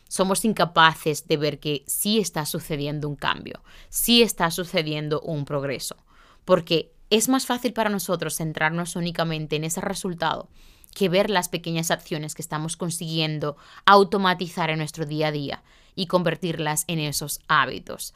[0.07, 5.97] Somos incapaces de ver que sí está sucediendo un cambio, sí está sucediendo un progreso,
[6.45, 10.49] porque es más fácil para nosotros centrarnos únicamente en ese resultado
[10.95, 15.63] que ver las pequeñas acciones que estamos consiguiendo automatizar en nuestro día a día
[15.95, 18.13] y convertirlas en esos hábitos.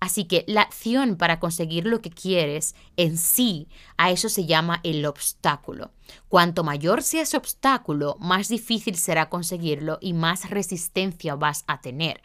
[0.00, 3.68] Así que la acción para conseguir lo que quieres en sí,
[3.98, 5.90] a eso se llama el obstáculo.
[6.28, 12.22] Cuanto mayor sea ese obstáculo, más difícil será conseguirlo y más resistencia vas a tener.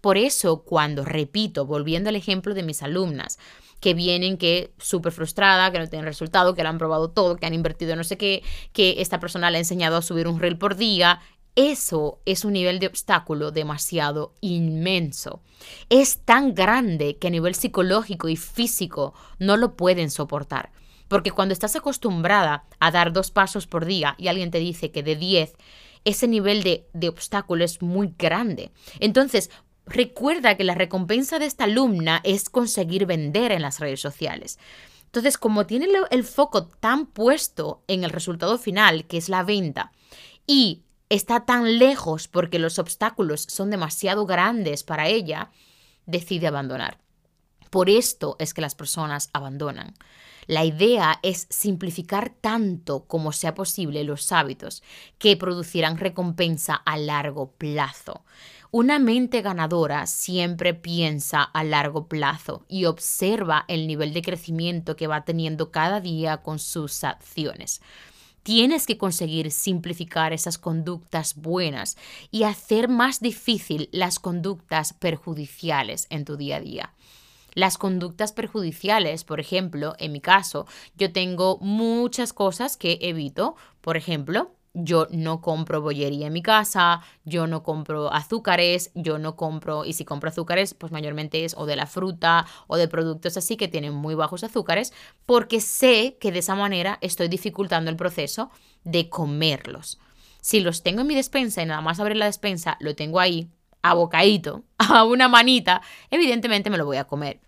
[0.00, 3.38] Por eso, cuando repito, volviendo al ejemplo de mis alumnas,
[3.80, 7.46] que vienen que súper frustrada, que no tienen resultado, que lo han probado todo, que
[7.46, 8.42] han invertido no sé qué,
[8.72, 11.20] que esta persona le ha enseñado a subir un reel por día,
[11.58, 15.42] eso es un nivel de obstáculo demasiado inmenso.
[15.88, 20.70] Es tan grande que a nivel psicológico y físico no lo pueden soportar.
[21.08, 25.02] Porque cuando estás acostumbrada a dar dos pasos por día y alguien te dice que
[25.02, 25.54] de 10,
[26.04, 28.70] ese nivel de, de obstáculo es muy grande.
[29.00, 29.50] Entonces,
[29.84, 34.60] recuerda que la recompensa de esta alumna es conseguir vender en las redes sociales.
[35.06, 39.90] Entonces, como tiene el foco tan puesto en el resultado final, que es la venta,
[40.46, 45.50] y está tan lejos porque los obstáculos son demasiado grandes para ella,
[46.06, 46.98] decide abandonar.
[47.70, 49.94] Por esto es que las personas abandonan.
[50.46, 54.82] La idea es simplificar tanto como sea posible los hábitos
[55.18, 58.24] que producirán recompensa a largo plazo.
[58.70, 65.06] Una mente ganadora siempre piensa a largo plazo y observa el nivel de crecimiento que
[65.06, 67.82] va teniendo cada día con sus acciones.
[68.42, 71.96] Tienes que conseguir simplificar esas conductas buenas
[72.30, 76.94] y hacer más difícil las conductas perjudiciales en tu día a día.
[77.54, 80.66] Las conductas perjudiciales, por ejemplo, en mi caso,
[80.96, 83.56] yo tengo muchas cosas que evito.
[83.80, 89.36] Por ejemplo, yo no compro bollería en mi casa, yo no compro azúcares, yo no
[89.36, 93.36] compro, y si compro azúcares, pues mayormente es o de la fruta o de productos
[93.36, 94.92] así que tienen muy bajos azúcares,
[95.26, 98.50] porque sé que de esa manera estoy dificultando el proceso
[98.84, 99.98] de comerlos.
[100.40, 103.50] Si los tengo en mi despensa y nada más abrir la despensa, lo tengo ahí,
[103.82, 107.40] abocadito, a una manita, evidentemente me lo voy a comer.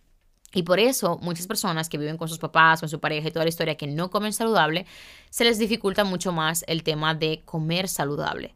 [0.53, 3.45] Y por eso muchas personas que viven con sus papás, con su pareja y toda
[3.45, 4.87] la historia que no comen saludable,
[5.31, 8.55] se les dificulta mucho más el tema de comer saludable.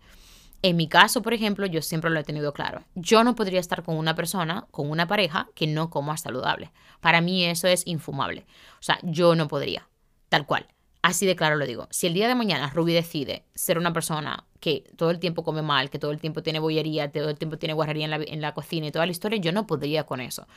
[0.62, 2.84] En mi caso, por ejemplo, yo siempre lo he tenido claro.
[2.94, 6.72] Yo no podría estar con una persona, con una pareja que no coma saludable.
[7.00, 8.46] Para mí eso es infumable.
[8.80, 9.86] O sea, yo no podría,
[10.30, 10.66] tal cual.
[11.02, 11.86] Así de claro lo digo.
[11.90, 15.60] Si el día de mañana Ruby decide ser una persona que todo el tiempo come
[15.60, 18.40] mal, que todo el tiempo tiene bollería, todo el tiempo tiene guarrería en la, en
[18.40, 20.48] la cocina y toda la historia, yo no podría con eso.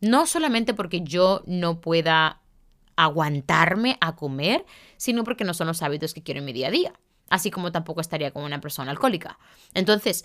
[0.00, 2.40] No solamente porque yo no pueda
[2.96, 4.64] aguantarme a comer,
[4.96, 6.92] sino porque no son los hábitos que quiero en mi día a día.
[7.30, 9.38] Así como tampoco estaría como una persona alcohólica.
[9.74, 10.24] Entonces,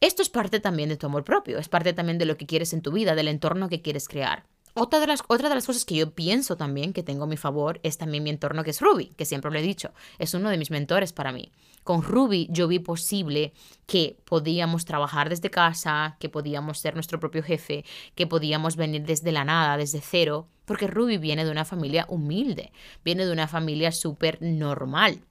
[0.00, 2.72] esto es parte también de tu amor propio, es parte también de lo que quieres
[2.72, 4.44] en tu vida, del entorno que quieres crear.
[4.74, 7.36] Otra de, las, otra de las cosas que yo pienso también que tengo a mi
[7.36, 10.48] favor es también mi entorno que es Ruby, que siempre lo he dicho, es uno
[10.48, 11.52] de mis mentores para mí.
[11.84, 13.52] Con Ruby yo vi posible
[13.86, 19.30] que podíamos trabajar desde casa, que podíamos ser nuestro propio jefe, que podíamos venir desde
[19.30, 22.72] la nada, desde cero, porque Ruby viene de una familia humilde,
[23.04, 25.22] viene de una familia súper normal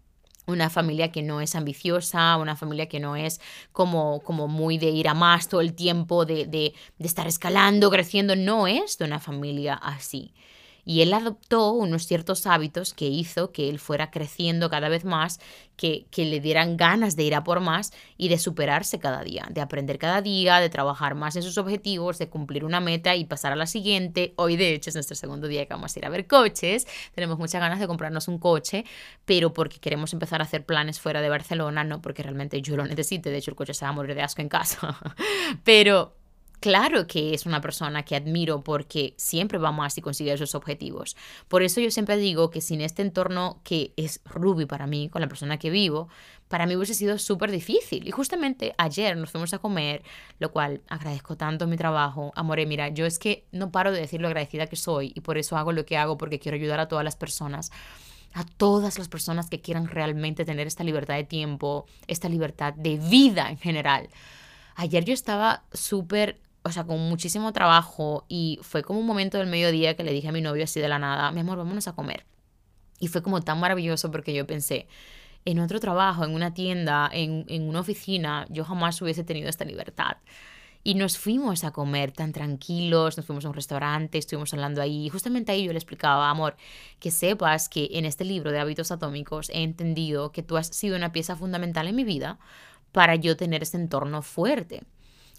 [0.52, 3.42] una familia que no es ambiciosa, una familia que no es
[3.72, 7.90] como, como muy de ir a más todo el tiempo, de, de, de estar escalando,
[7.90, 10.34] creciendo, no es de una familia así.
[10.86, 15.40] Y él adoptó unos ciertos hábitos que hizo que él fuera creciendo cada vez más,
[15.78, 19.48] que, que, le dieran ganas de ir a por más y de superarse cada día,
[19.50, 23.26] de aprender cada día, de trabajar más en sus objetivos, de cumplir una meta y
[23.26, 24.34] pasar a la siguiente.
[24.36, 26.86] Hoy, de hecho, es nuestro segundo día que vamos a ir a ver coches.
[27.16, 28.86] Tenemos muchas ganas de comprarnos un coche,
[29.26, 32.86] pero porque queremos empezar a hacer planes fuera de Barcelona, no porque realmente yo lo
[32.86, 33.32] necesite.
[33.32, 34.98] De hecho, el coche se va a morir de asco en casa.
[35.64, 36.21] pero
[36.62, 41.18] Claro que es una persona que admiro porque siempre va más y consigue esos objetivos.
[41.48, 45.22] Por eso yo siempre digo que sin este entorno que es Ruby para mí, con
[45.22, 46.08] la persona que vivo,
[46.50, 48.08] para mí hubiese sido súper difícil.
[48.08, 50.04] Y justamente ayer nos fuimos a comer,
[50.38, 52.32] lo cual agradezco tanto mi trabajo.
[52.36, 55.40] Amore, mira, yo es que no paro de decir lo agradecida que soy y por
[55.40, 57.72] eso hago lo que hago, porque quiero ayudar a todas las personas
[58.34, 62.98] a todas las personas que quieran realmente tener esta libertad de tiempo, esta libertad de
[62.98, 64.10] vida en general.
[64.76, 69.48] Ayer yo estaba súper o sea, con muchísimo trabajo y fue como un momento del
[69.48, 71.94] mediodía que le dije a mi novio así de la nada, mi amor, vámonos a
[71.94, 72.26] comer.
[73.00, 74.88] Y fue como tan maravilloso porque yo pensé,
[75.44, 79.66] en otro trabajo, en una tienda, en, en una oficina, yo jamás hubiese tenido esta
[79.66, 80.18] libertad.
[80.84, 85.06] Y nos fuimos a comer tan tranquilos, nos fuimos a un restaurante, estuvimos hablando ahí.
[85.06, 86.56] Y justamente ahí yo le explicaba, amor,
[87.00, 90.96] que sepas que en este libro de hábitos atómicos he entendido que tú has sido
[90.96, 92.40] una pieza fundamental en mi vida
[92.92, 94.84] para yo tener este entorno fuerte.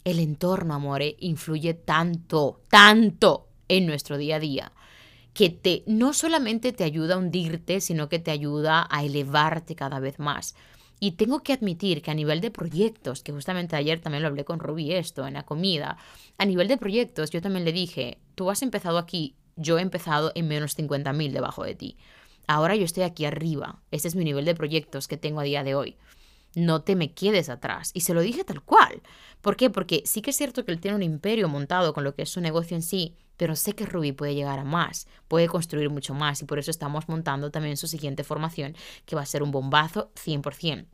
[0.04, 4.72] El entorno, amore, influye tanto, tanto en nuestro día a día
[5.34, 9.98] que te no solamente te ayuda a hundirte, sino que te ayuda a elevarte cada
[9.98, 10.54] vez más.
[11.00, 14.44] Y tengo que admitir que a nivel de proyectos, que justamente ayer también lo hablé
[14.44, 15.96] con Ruby esto en la comida,
[16.38, 20.32] a nivel de proyectos yo también le dije, tú has empezado aquí, yo he empezado
[20.34, 21.96] en menos 50.000 debajo de ti.
[22.46, 25.64] Ahora yo estoy aquí arriba, ese es mi nivel de proyectos que tengo a día
[25.64, 25.96] de hoy
[26.54, 27.90] no te me quedes atrás.
[27.94, 29.02] Y se lo dije tal cual.
[29.40, 29.70] ¿Por qué?
[29.70, 32.30] Porque sí que es cierto que él tiene un imperio montado con lo que es
[32.30, 36.14] su negocio en sí, pero sé que Ruby puede llegar a más, puede construir mucho
[36.14, 39.50] más y por eso estamos montando también su siguiente formación, que va a ser un
[39.50, 40.86] bombazo 100%.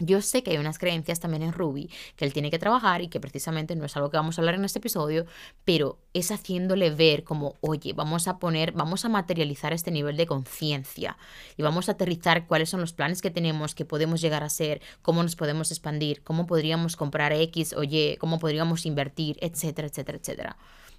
[0.00, 3.08] Yo sé que hay unas creencias también en Ruby que él tiene que trabajar y
[3.08, 5.24] que precisamente no es algo que vamos a hablar en este episodio,
[5.64, 10.26] pero es haciéndole ver como, oye, vamos a poner, vamos a materializar este nivel de
[10.26, 11.16] conciencia
[11.56, 14.82] y vamos a aterrizar cuáles son los planes que tenemos, que podemos llegar a ser,
[15.00, 20.18] cómo nos podemos expandir, cómo podríamos comprar X o Y, cómo podríamos invertir, etcétera, etcétera,
[20.18, 20.56] etcétera.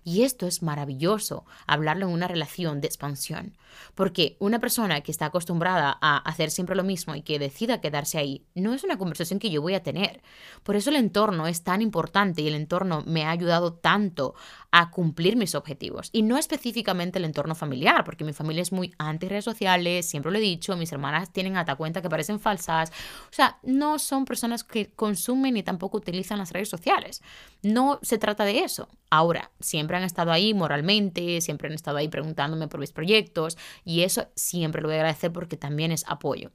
[0.07, 3.57] Y esto es maravilloso, hablarlo en una relación de expansión.
[3.95, 8.19] Porque una persona que está acostumbrada a hacer siempre lo mismo y que decida quedarse
[8.19, 10.21] ahí, no es una conversación que yo voy a tener.
[10.61, 14.35] Por eso el entorno es tan importante y el entorno me ha ayudado tanto
[14.77, 16.09] a cumplir mis objetivos.
[16.11, 20.33] Y no específicamente el entorno familiar, porque mi familia es muy anti redes sociales, siempre
[20.33, 22.89] lo he dicho, mis hermanas tienen hasta cuenta que parecen falsas.
[22.89, 27.21] O sea, no son personas que consumen ni tampoco utilizan las redes sociales.
[27.63, 28.89] No se trata de eso.
[29.09, 34.01] Ahora, siempre han estado ahí moralmente, siempre han estado ahí preguntándome por mis proyectos y
[34.01, 36.51] eso siempre lo voy a agradecer porque también es apoyo.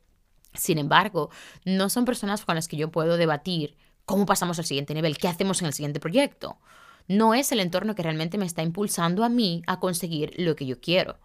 [0.52, 1.30] Sin embargo,
[1.64, 5.28] no son personas con las que yo puedo debatir cómo pasamos al siguiente nivel, qué
[5.28, 6.58] hacemos en el siguiente proyecto.
[7.10, 10.64] No es el entorno que realmente me está impulsando a mí a conseguir lo que
[10.64, 11.18] yo quiero.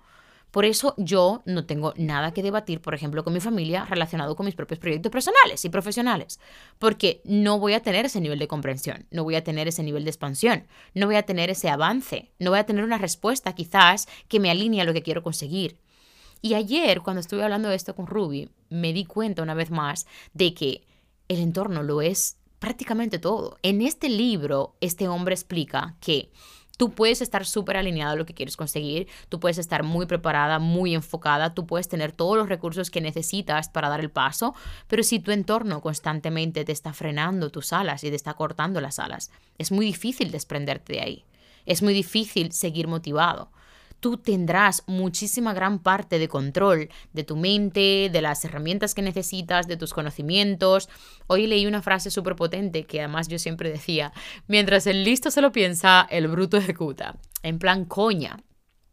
[0.50, 4.48] Por eso yo no tengo nada que debatir, por ejemplo, con mi familia relacionado con
[4.48, 6.40] mis propios proyectos personales y profesionales,
[6.80, 10.06] porque no voy a tener ese nivel de comprensión, no voy a tener ese nivel
[10.06, 10.66] de expansión,
[10.96, 14.50] no voy a tener ese avance, no voy a tener una respuesta quizás que me
[14.50, 15.78] alinee a lo que quiero conseguir.
[16.42, 20.08] Y ayer, cuando estuve hablando de esto con Ruby, me di cuenta una vez más
[20.34, 20.88] de que
[21.28, 23.58] el entorno lo es prácticamente todo.
[23.62, 26.32] En este libro, este hombre explica que
[26.78, 30.60] Tú puedes estar súper alineado a lo que quieres conseguir, tú puedes estar muy preparada,
[30.60, 34.54] muy enfocada, tú puedes tener todos los recursos que necesitas para dar el paso,
[34.88, 39.00] pero si tu entorno constantemente te está frenando tus alas y te está cortando las
[39.00, 41.26] alas, es muy difícil desprenderte de ahí.
[41.66, 43.52] Es muy difícil seguir motivado
[44.00, 49.68] tú tendrás muchísima gran parte de control de tu mente, de las herramientas que necesitas,
[49.68, 50.90] de tus conocimientos.
[51.28, 54.14] Hoy leí una frase súper potente que además yo siempre decía,
[54.48, 57.18] mientras el listo se lo piensa, el bruto ejecuta.
[57.44, 58.44] En plan coña,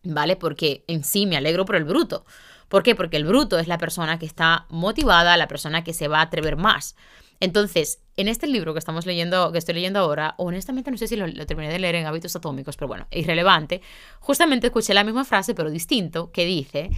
[0.03, 0.37] ¿vale?
[0.37, 2.25] Porque en sí me alegro por el bruto.
[2.69, 2.95] ¿Por qué?
[2.95, 6.23] Porque el bruto es la persona que está motivada, la persona que se va a
[6.23, 6.97] atrever más.
[7.43, 11.17] Entonces, en este libro que estamos leyendo, que estoy leyendo ahora, honestamente no sé si
[11.17, 13.83] lo, terminé de leer en Hábitos Atómicos, pero bueno, irrelevante,
[14.21, 16.91] justamente escuché la misma frase, pero distinto, que dice,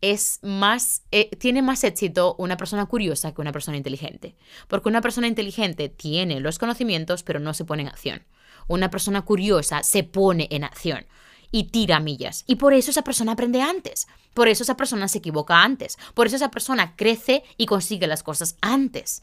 [0.00, 4.34] es más, eh, tiene más éxito una persona curiosa que una persona inteligente.
[4.66, 8.22] Porque una persona inteligente tiene los conocimientos, pero no se pone en acción.
[8.68, 11.04] Una persona curiosa se pone en acción
[11.50, 12.44] y tira millas.
[12.46, 14.08] Y por eso esa persona aprende antes.
[14.32, 15.98] Por eso esa persona se equivoca antes.
[16.14, 19.22] Por eso esa persona crece y consigue las cosas antes.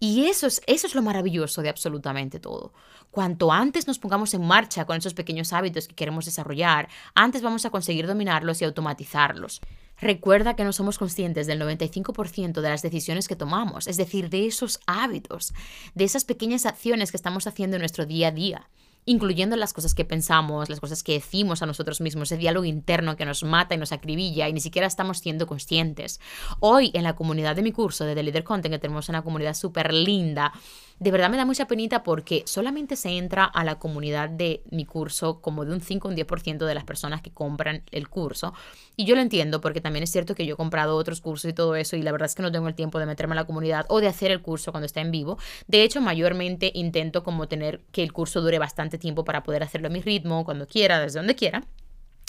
[0.00, 2.72] Y eso es, eso es lo maravilloso de absolutamente todo.
[3.10, 7.64] Cuanto antes nos pongamos en marcha con esos pequeños hábitos que queremos desarrollar, antes vamos
[7.64, 9.60] a conseguir dominarlos y automatizarlos.
[10.00, 14.46] Recuerda que no somos conscientes del 95% de las decisiones que tomamos, es decir, de
[14.46, 15.52] esos hábitos,
[15.94, 18.68] de esas pequeñas acciones que estamos haciendo en nuestro día a día
[19.04, 23.16] incluyendo las cosas que pensamos, las cosas que decimos a nosotros mismos, ese diálogo interno
[23.16, 26.20] que nos mata y nos acribilla y ni siquiera estamos siendo conscientes.
[26.60, 29.54] Hoy en la comunidad de mi curso de The Leader Content, que tenemos una comunidad
[29.54, 30.52] súper linda,
[30.98, 34.84] de verdad me da mucha penita porque solamente se entra a la comunidad de mi
[34.84, 38.52] curso como de un 5 o un 10% de las personas que compran el curso.
[39.00, 41.54] Y yo lo entiendo porque también es cierto que yo he comprado otros cursos y
[41.54, 43.44] todo eso y la verdad es que no tengo el tiempo de meterme a la
[43.44, 45.38] comunidad o de hacer el curso cuando está en vivo.
[45.68, 49.86] De hecho, mayormente intento como tener que el curso dure bastante tiempo para poder hacerlo
[49.86, 51.62] a mi ritmo, cuando quiera, desde donde quiera.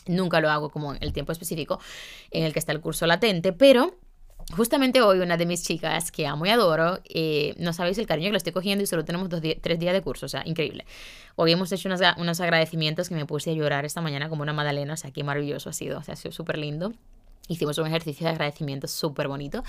[0.05, 1.79] Nunca lo hago como en el tiempo específico
[2.29, 3.97] en el que está el curso latente, pero
[4.55, 8.29] Justamente hoy una de mis chicas que amo y adoro, eh, no sabéis el cariño
[8.29, 10.85] que le estoy cogiendo y solo tenemos dos tres días de curso, o sea, increíble.
[11.35, 14.53] Hoy hemos hecho unos, unos agradecimientos que me puse a llorar esta mañana como una
[14.53, 16.93] madalena, o sea, qué maravilloso ha sido, o sea, ha sido súper lindo.
[17.47, 19.63] Hicimos un ejercicio de agradecimiento súper bonito.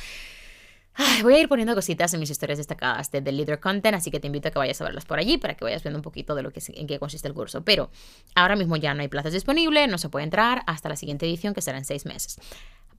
[1.23, 4.21] voy a ir poniendo cositas en mis historias destacadas de The Leader Content, así que
[4.21, 6.35] te invito a que vayas a verlas por allí para que vayas viendo un poquito
[6.35, 7.63] de lo que en qué consiste el curso.
[7.63, 7.91] Pero
[8.35, 11.55] ahora mismo ya no hay plazas disponibles, no se puede entrar hasta la siguiente edición
[11.55, 12.39] que será en seis meses.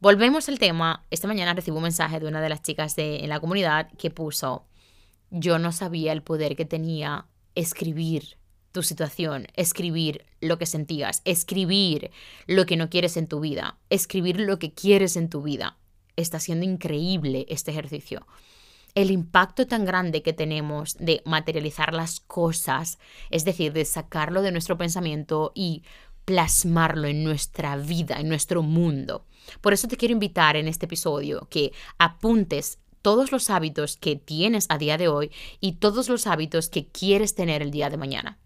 [0.01, 1.05] Volvemos al tema.
[1.11, 4.09] Esta mañana recibo un mensaje de una de las chicas de, en la comunidad que
[4.09, 4.65] puso,
[5.29, 8.39] yo no sabía el poder que tenía escribir
[8.71, 12.09] tu situación, escribir lo que sentías, escribir
[12.47, 15.77] lo que no quieres en tu vida, escribir lo que quieres en tu vida.
[16.15, 18.25] Está siendo increíble este ejercicio.
[18.95, 22.97] El impacto tan grande que tenemos de materializar las cosas,
[23.29, 25.83] es decir, de sacarlo de nuestro pensamiento y
[26.25, 29.27] plasmarlo en nuestra vida, en nuestro mundo.
[29.61, 34.67] Por eso te quiero invitar en este episodio que apuntes todos los hábitos que tienes
[34.69, 38.37] a día de hoy y todos los hábitos que quieres tener el día de mañana.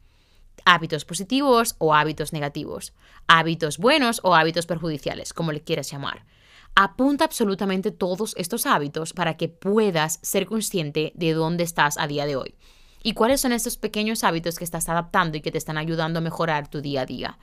[0.64, 2.94] Hábitos positivos o hábitos negativos.
[3.28, 6.26] Hábitos buenos o hábitos perjudiciales, como le quieras llamar.
[6.74, 12.26] Apunta absolutamente todos estos hábitos para que puedas ser consciente de dónde estás a día
[12.26, 12.56] de hoy.
[13.04, 16.24] ¿Y cuáles son estos pequeños hábitos que estás adaptando y que te están ayudando a
[16.24, 17.38] mejorar tu día a día?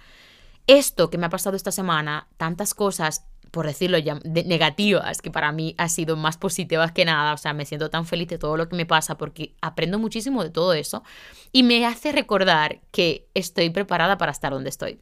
[0.67, 5.53] Esto que me ha pasado esta semana, tantas cosas por decirlo ya, negativas, que para
[5.53, 7.35] mí ha sido más positivas que nada.
[7.35, 10.43] O sea, me siento tan feliz de todo lo que me pasa porque aprendo muchísimo
[10.43, 11.05] de todo eso
[11.53, 15.01] y me hace recordar que estoy preparada para estar donde estoy.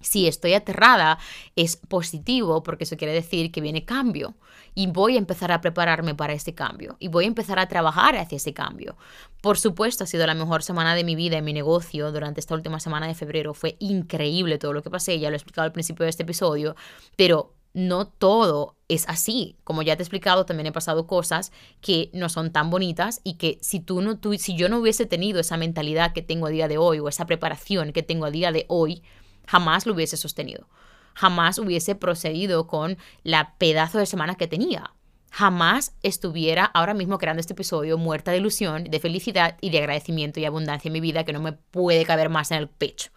[0.00, 1.18] Si estoy aterrada,
[1.54, 4.34] es positivo porque eso quiere decir que viene cambio
[4.74, 8.16] y voy a empezar a prepararme para ese cambio y voy a empezar a trabajar
[8.16, 8.96] hacia ese cambio.
[9.42, 12.54] Por supuesto, ha sido la mejor semana de mi vida en mi negocio durante esta
[12.54, 13.52] última semana de febrero.
[13.52, 16.74] Fue increíble todo lo que pasé, ya lo he explicado al principio de este episodio,
[17.16, 19.56] pero no todo es así.
[19.64, 23.34] Como ya te he explicado, también he pasado cosas que no son tan bonitas y
[23.34, 26.68] que si tú no si yo no hubiese tenido esa mentalidad que tengo a día
[26.68, 29.02] de hoy o esa preparación que tengo a día de hoy,
[29.46, 30.68] jamás lo hubiese sostenido.
[31.14, 34.92] Jamás hubiese procedido con la pedazo de semana que tenía.
[35.30, 40.40] Jamás estuviera ahora mismo creando este episodio muerta de ilusión, de felicidad y de agradecimiento
[40.40, 43.10] y abundancia en mi vida que no me puede caber más en el pecho.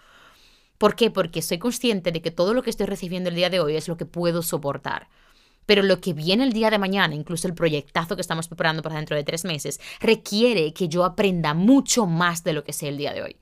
[0.77, 1.09] ¿Por qué?
[1.09, 3.87] Porque soy consciente de que todo lo que estoy recibiendo el día de hoy es
[3.87, 5.07] lo que puedo soportar.
[5.65, 8.97] Pero lo que viene el día de mañana, incluso el proyectazo que estamos preparando para
[8.97, 12.97] dentro de tres meses, requiere que yo aprenda mucho más de lo que sé el
[12.97, 13.37] día de hoy.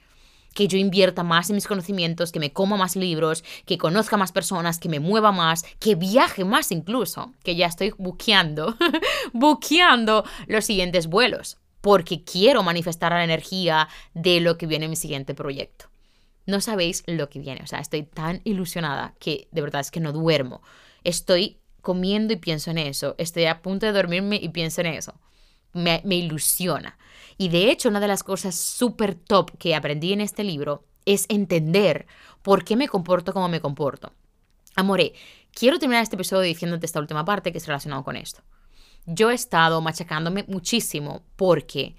[0.53, 4.31] Que yo invierta más en mis conocimientos, que me coma más libros, que conozca más
[4.31, 8.77] personas, que me mueva más, que viaje más incluso, que ya estoy buqueando,
[9.33, 14.95] buqueando los siguientes vuelos, porque quiero manifestar la energía de lo que viene en mi
[14.95, 15.92] siguiente proyecto
[16.45, 17.61] no sabéis lo que viene.
[17.63, 20.61] O sea, estoy tan ilusionada que de verdad es que no duermo.
[21.03, 23.15] Estoy comiendo y pienso en eso.
[23.17, 25.13] Estoy a punto de dormirme y pienso en eso.
[25.73, 26.97] Me, ilusiona.
[27.37, 31.25] Y de hecho, una de las cosas súper top que aprendí en este libro es
[31.29, 32.05] entender
[32.41, 34.13] por qué me comporto como me comporto.
[34.75, 35.13] Amore,
[35.51, 38.41] quiero terminar este episodio diciéndote esta última parte que es relacionado con esto.
[39.05, 41.95] Yo he estado machacándome muchísimo porque,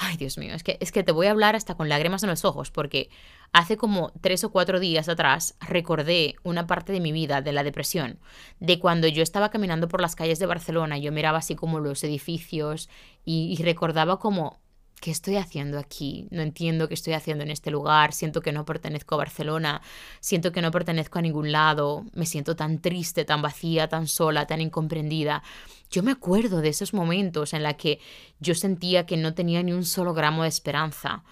[0.00, 2.30] ay Dios mío, es que, es que te voy a hablar hasta con lágrimas en
[2.30, 3.10] los ojos porque
[3.52, 7.64] Hace como tres o cuatro días atrás recordé una parte de mi vida, de la
[7.64, 8.18] depresión,
[8.60, 12.04] de cuando yo estaba caminando por las calles de Barcelona, yo miraba así como los
[12.04, 12.90] edificios
[13.24, 14.60] y, y recordaba como
[15.00, 16.26] ¿qué estoy haciendo aquí?
[16.30, 19.82] No entiendo qué estoy haciendo en este lugar, siento que no pertenezco a Barcelona,
[20.20, 24.46] siento que no pertenezco a ningún lado, me siento tan triste, tan vacía, tan sola,
[24.46, 25.42] tan incomprendida.
[25.90, 28.00] Yo me acuerdo de esos momentos en los que
[28.40, 31.22] yo sentía que no tenía ni un solo gramo de esperanza.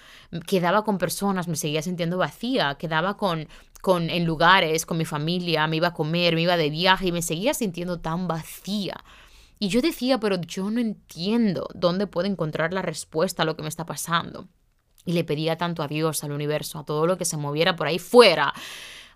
[0.47, 3.49] Quedaba con personas, me seguía sintiendo vacía, quedaba con,
[3.83, 7.13] con en lugares, con mi familia, me iba a comer, me iba de viaje y
[7.13, 9.05] me seguía sintiendo tan vacía.
[9.59, 13.63] Y yo decía, pero yo no entiendo dónde puedo encontrar la respuesta a lo que
[13.63, 14.49] me está pasando.
[15.05, 17.87] Y le pedía tanto a Dios, al universo, a todo lo que se moviera por
[17.87, 18.53] ahí fuera.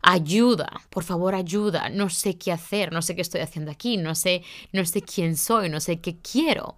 [0.03, 1.91] Ayuda, por favor, ayuda.
[1.91, 5.37] No sé qué hacer, no sé qué estoy haciendo aquí, no sé, no sé quién
[5.37, 6.77] soy, no sé qué quiero.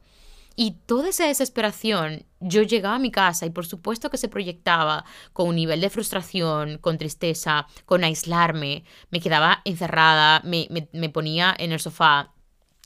[0.56, 5.04] Y toda esa desesperación, yo llegaba a mi casa y por supuesto que se proyectaba
[5.32, 8.84] con un nivel de frustración, con tristeza, con aislarme.
[9.10, 12.31] Me quedaba encerrada, me, me, me ponía en el sofá,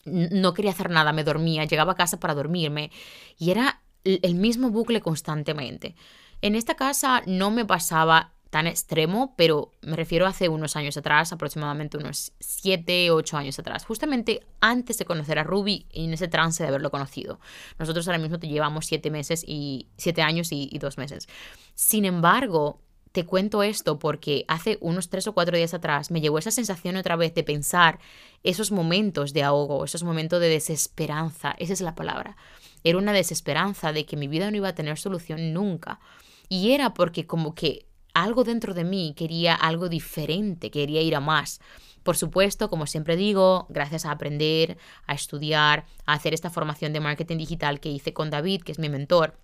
[0.06, 2.90] no quería hacer nada, me dormía, llegaba a casa para dormirme
[3.38, 5.94] y era el mismo bucle constantemente.
[6.42, 10.96] En esta casa no me pasaba tan extremo, pero me refiero a hace unos años
[10.96, 16.14] atrás, aproximadamente unos 7, 8 años atrás, justamente antes de conocer a Ruby y en
[16.14, 17.40] ese trance de haberlo conocido.
[17.78, 21.28] Nosotros ahora mismo te llevamos 7 meses y 7 años y, y 2 meses.
[21.74, 22.80] Sin embargo,
[23.16, 26.96] te cuento esto porque hace unos 3 o 4 días atrás me llegó esa sensación
[26.96, 27.98] otra vez de pensar
[28.44, 32.36] esos momentos de ahogo, esos momentos de desesperanza, esa es la palabra
[32.86, 35.98] era una desesperanza de que mi vida no iba a tener solución nunca.
[36.48, 41.20] Y era porque como que algo dentro de mí quería algo diferente, quería ir a
[41.20, 41.60] más.
[42.04, 47.00] Por supuesto, como siempre digo, gracias a aprender, a estudiar, a hacer esta formación de
[47.00, 49.36] marketing digital que hice con David, que es mi mentor,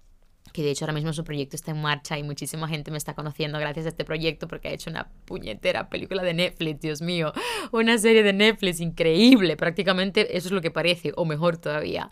[0.52, 3.14] que de hecho ahora mismo su proyecto está en marcha y muchísima gente me está
[3.14, 7.32] conociendo gracias a este proyecto porque ha hecho una puñetera película de Netflix, Dios mío,
[7.72, 12.10] una serie de Netflix increíble, prácticamente eso es lo que parece, o mejor todavía.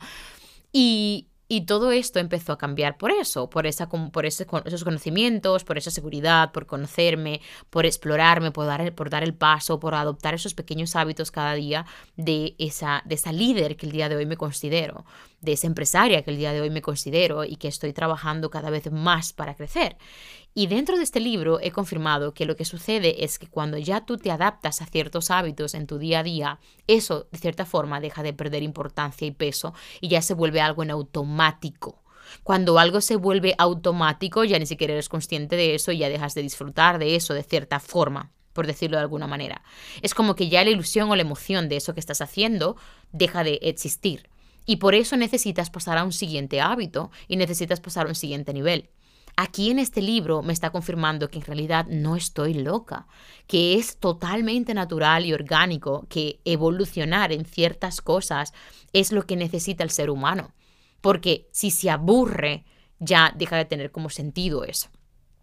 [0.73, 1.30] Y,
[1.63, 6.53] todo esto empezó a cambiar por eso, por, esa, por esos conocimientos, por esa seguridad,
[6.53, 7.41] por conocerme,
[7.71, 11.55] por explorarme, por dar, el, por dar el paso, por adoptar esos pequeños hábitos cada
[11.55, 11.87] día
[12.17, 15.05] de esa, de esa líder que el día de hoy me considero,
[15.41, 18.71] de esa empresaria que el día de hoy me considero y que estoy trabajando cada
[18.71, 19.97] vez más para crecer.
[20.53, 24.05] Y dentro de este libro he confirmado que lo que sucede es que cuando ya
[24.05, 28.01] tú te adaptas a ciertos hábitos en tu día a día, eso de cierta forma
[28.01, 32.03] deja de perder importancia y peso y ya se vuelve algo en automático.
[32.43, 36.35] Cuando algo se vuelve automático, ya ni siquiera eres consciente de eso y ya dejas
[36.35, 39.63] de disfrutar de eso de cierta forma, por decirlo de alguna manera.
[40.03, 42.77] Es como que ya la ilusión o la emoción de eso que estás haciendo
[43.13, 44.29] deja de existir.
[44.67, 48.53] Y por eso necesitas pasar a un siguiente hábito y necesitas pasar a un siguiente
[48.53, 48.91] nivel.
[49.37, 53.07] Aquí en este libro me está confirmando que en realidad no estoy loca,
[53.47, 58.53] que es totalmente natural y orgánico que evolucionar en ciertas cosas
[58.93, 60.53] es lo que necesita el ser humano.
[61.01, 62.65] Porque si se aburre,
[62.99, 64.89] ya deja de tener como sentido eso.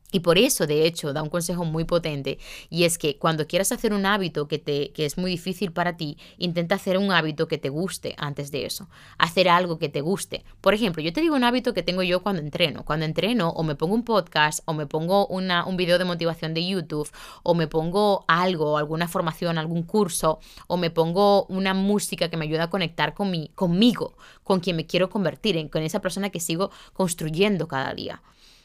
[0.09, 2.39] Y por eso, de hecho, da un consejo muy potente
[2.69, 5.97] y es que cuando quieras hacer un hábito que, te, que es muy difícil para
[5.97, 8.87] ti, intenta hacer un hábito que te guste antes de eso.
[9.17, 10.45] Hacer algo que te guste.
[10.61, 12.85] Por ejemplo, yo te digo un hábito que tengo yo cuando entreno.
[12.85, 16.53] Cuando entreno o me pongo un podcast o me pongo una, un video de motivación
[16.53, 17.09] de YouTube
[17.43, 22.45] o me pongo algo, alguna formación, algún curso o me pongo una música que me
[22.45, 26.29] ayuda a conectar con mi, conmigo, con quien me quiero convertir, en, con esa persona
[26.29, 28.21] que sigo construyendo cada día.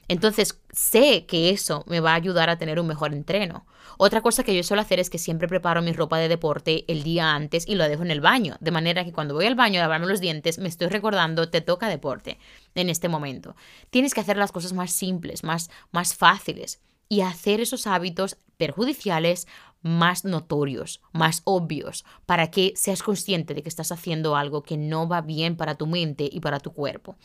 [0.09, 3.67] Entonces, sé que eso me va a ayudar a tener un mejor entreno.
[3.99, 7.03] Otra cosa que yo suelo hacer es que siempre preparo mi ropa de deporte el
[7.03, 9.79] día antes y lo dejo en el baño, de manera que cuando voy al baño
[9.79, 12.39] a lavarme los dientes me estoy recordando, te toca deporte
[12.75, 13.55] en este momento.
[13.91, 19.47] Tienes que hacer las cosas más simples, más, más fáciles y hacer esos hábitos perjudiciales
[19.83, 25.09] más notorios, más obvios, para que seas consciente de que estás haciendo algo que no
[25.09, 27.17] va bien para tu mente y para tu cuerpo.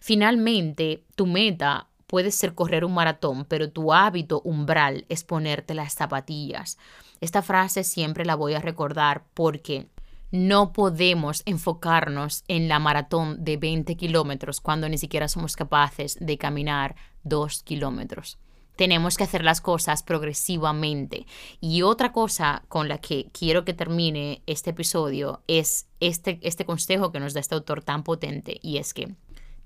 [0.00, 5.94] Finalmente, tu meta puede ser correr un maratón, pero tu hábito umbral es ponerte las
[5.94, 6.76] zapatillas.
[7.22, 9.88] Esta frase siempre la voy a recordar porque
[10.30, 16.36] no podemos enfocarnos en la maratón de 20 kilómetros cuando ni siquiera somos capaces de
[16.36, 18.36] caminar 2 kilómetros.
[18.76, 21.24] Tenemos que hacer las cosas progresivamente.
[21.62, 27.10] Y otra cosa con la que quiero que termine este episodio es este, este consejo
[27.10, 29.14] que nos da este autor tan potente y es que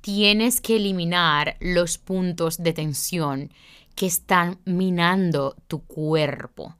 [0.07, 3.50] tienes que eliminar los puntos de tensión
[3.96, 6.76] que están minando tu cuerpo.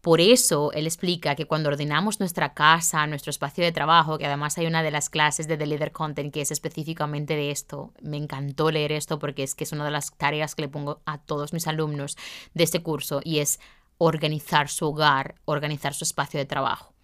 [0.00, 4.58] Por eso él explica que cuando ordenamos nuestra casa, nuestro espacio de trabajo, que además
[4.58, 8.16] hay una de las clases de The Leader Content que es específicamente de esto, me
[8.16, 11.18] encantó leer esto porque es que es una de las tareas que le pongo a
[11.18, 12.16] todos mis alumnos
[12.54, 13.58] de este curso y es
[13.98, 16.94] organizar su hogar, organizar su espacio de trabajo.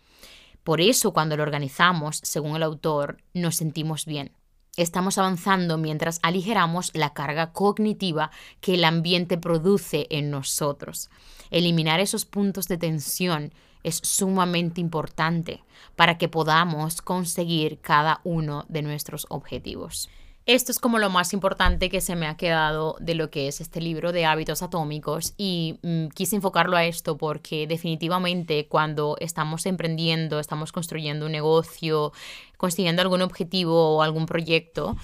[0.63, 4.31] Por eso cuando lo organizamos, según el autor, nos sentimos bien
[4.77, 11.11] estamos avanzando mientras aligeramos la carga cognitiva que el ambiente produce en nosotros.
[11.51, 13.53] Eliminar esos puntos de tensión
[13.83, 15.63] es sumamente importante
[15.95, 20.09] para que podamos conseguir cada uno de nuestros objetivos.
[20.47, 23.63] Esto es como lo más importante que se me ha quedado de lo que es
[23.63, 29.65] este libro de hábitos atómicos y mm, quise enfocarlo a esto porque definitivamente cuando estamos
[29.65, 32.13] emprendiendo, estamos construyendo un negocio,
[32.59, 34.99] consiguiendo algún objetivo o algún proyecto,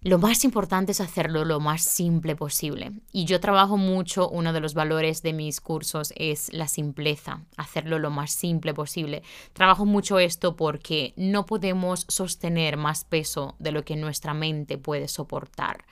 [0.00, 2.92] lo más importante es hacerlo lo más simple posible.
[3.12, 7.98] Y yo trabajo mucho, uno de los valores de mis cursos es la simpleza, hacerlo
[7.98, 9.22] lo más simple posible.
[9.54, 15.08] Trabajo mucho esto porque no podemos sostener más peso de lo que nuestra mente puede
[15.08, 15.84] soportar.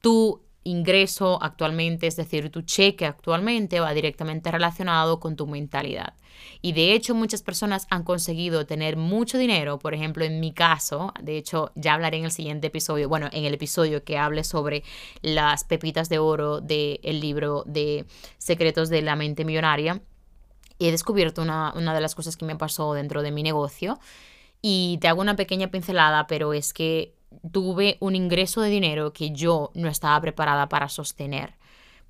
[0.00, 6.14] Tú ingreso actualmente, es decir, tu cheque actualmente va directamente relacionado con tu mentalidad.
[6.62, 11.12] Y de hecho muchas personas han conseguido tener mucho dinero, por ejemplo en mi caso,
[11.20, 14.84] de hecho ya hablaré en el siguiente episodio, bueno, en el episodio que hable sobre
[15.22, 18.04] las pepitas de oro del libro de
[18.38, 20.00] Secretos de la Mente Millonaria,
[20.78, 23.98] he descubierto una, una de las cosas que me pasó dentro de mi negocio.
[24.60, 27.14] Y te hago una pequeña pincelada, pero es que
[27.52, 31.54] tuve un ingreso de dinero que yo no estaba preparada para sostener.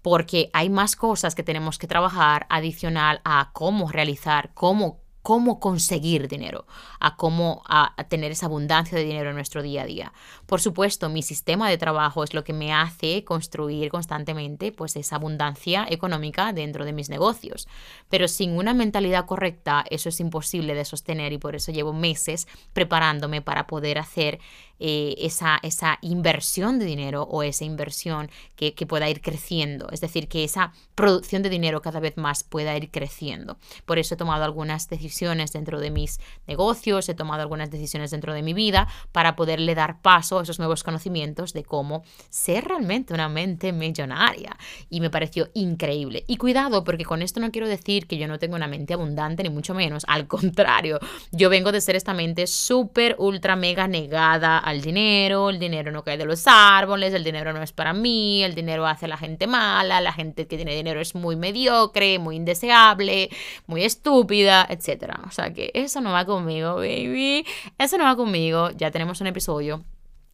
[0.03, 6.27] Porque hay más cosas que tenemos que trabajar adicional a cómo realizar, cómo cómo conseguir
[6.27, 6.67] dinero,
[7.01, 10.13] a cómo a, tener esa abundancia de dinero en nuestro día a día.
[10.49, 15.17] Por supuesto, mi sistema de trabajo es lo que me hace construir constantemente pues esa
[15.17, 17.69] abundancia económica dentro de mis negocios.
[18.09, 22.49] Pero sin una mentalidad correcta, eso es imposible de sostener y por eso llevo meses
[22.73, 24.41] preparándome para poder hacer
[24.81, 29.89] eh, esa, esa inversión de dinero o esa inversión que, que pueda ir creciendo.
[29.91, 33.59] Es decir, que esa producción de dinero cada vez más pueda ir creciendo.
[33.85, 38.33] Por eso he tomado algunas decisiones dentro de mis negocios, he tomado algunas decisiones dentro
[38.33, 43.29] de mi vida para poderle dar paso esos nuevos conocimientos de cómo ser realmente una
[43.29, 44.57] mente millonaria.
[44.91, 46.25] Y me pareció increíble.
[46.27, 49.43] Y cuidado, porque con esto no quiero decir que yo no tengo una mente abundante,
[49.43, 50.05] ni mucho menos.
[50.09, 50.99] Al contrario,
[51.33, 56.05] yo vengo de ser esta mente súper, ultra, mega negada al dinero, el dinero no
[56.05, 59.17] cae de los árboles, el dinero no es para mí, el dinero hace a la
[59.17, 63.31] gente mala, la gente que tiene dinero es muy mediocre, muy indeseable,
[63.67, 65.15] muy estúpida, etc.
[65.27, 67.45] O sea que eso no va conmigo, baby.
[67.79, 68.71] Eso no va conmigo.
[68.71, 69.85] Ya tenemos un episodio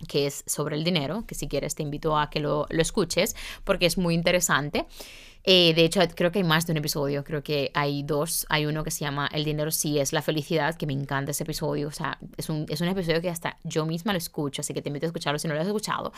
[0.09, 3.35] que es sobre el dinero, que si quieres te invito a que lo, lo escuches
[3.65, 4.87] porque es muy interesante.
[5.47, 8.47] Eh, de hecho, creo que hay más de un episodio, creo que hay dos.
[8.49, 11.45] Hay uno que se llama El dinero sí es la felicidad, que me encanta ese
[11.45, 11.89] episodio.
[11.89, 14.81] O sea, es un, es un episodio que hasta yo misma lo escucho, así que
[14.81, 16.13] te invito a escucharlo si no lo has escuchado.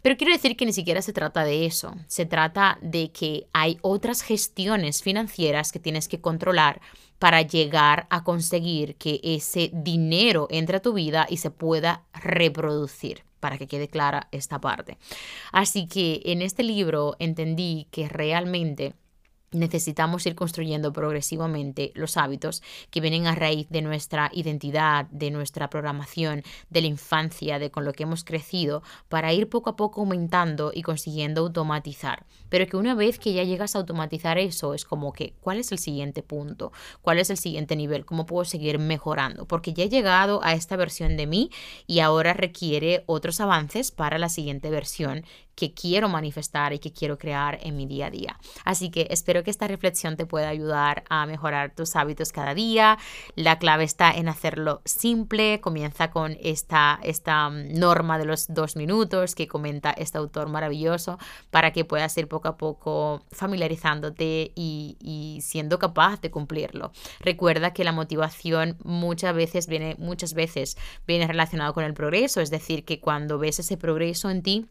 [0.00, 1.94] Pero quiero decir que ni siquiera se trata de eso.
[2.06, 6.80] Se trata de que hay otras gestiones financieras que tienes que controlar
[7.20, 13.24] para llegar a conseguir que ese dinero entre a tu vida y se pueda reproducir
[13.40, 14.96] para que quede clara esta parte.
[15.52, 18.94] Así que en este libro entendí que realmente
[19.52, 25.70] necesitamos ir construyendo progresivamente los hábitos que vienen a raíz de nuestra identidad, de nuestra
[25.70, 30.00] programación, de la infancia, de con lo que hemos crecido, para ir poco a poco
[30.00, 32.26] aumentando y consiguiendo automatizar.
[32.48, 35.72] Pero que una vez que ya llegas a automatizar eso, es como que, ¿cuál es
[35.72, 36.72] el siguiente punto?
[37.02, 38.04] ¿Cuál es el siguiente nivel?
[38.04, 39.46] ¿Cómo puedo seguir mejorando?
[39.46, 41.50] Porque ya he llegado a esta versión de mí
[41.86, 45.24] y ahora requiere otros avances para la siguiente versión
[45.60, 48.38] que quiero manifestar y que quiero crear en mi día a día.
[48.64, 52.96] Así que espero que esta reflexión te pueda ayudar a mejorar tus hábitos cada día.
[53.36, 55.60] La clave está en hacerlo simple.
[55.60, 61.18] Comienza con esta, esta mm, norma de los dos minutos que comenta este autor maravilloso
[61.50, 66.90] para que puedas ir poco a poco familiarizándote y, y siendo capaz de cumplirlo.
[67.20, 72.48] Recuerda que la motivación muchas veces viene, muchas veces viene relacionado con el progreso, es
[72.48, 74.66] decir, que cuando ves ese progreso en ti,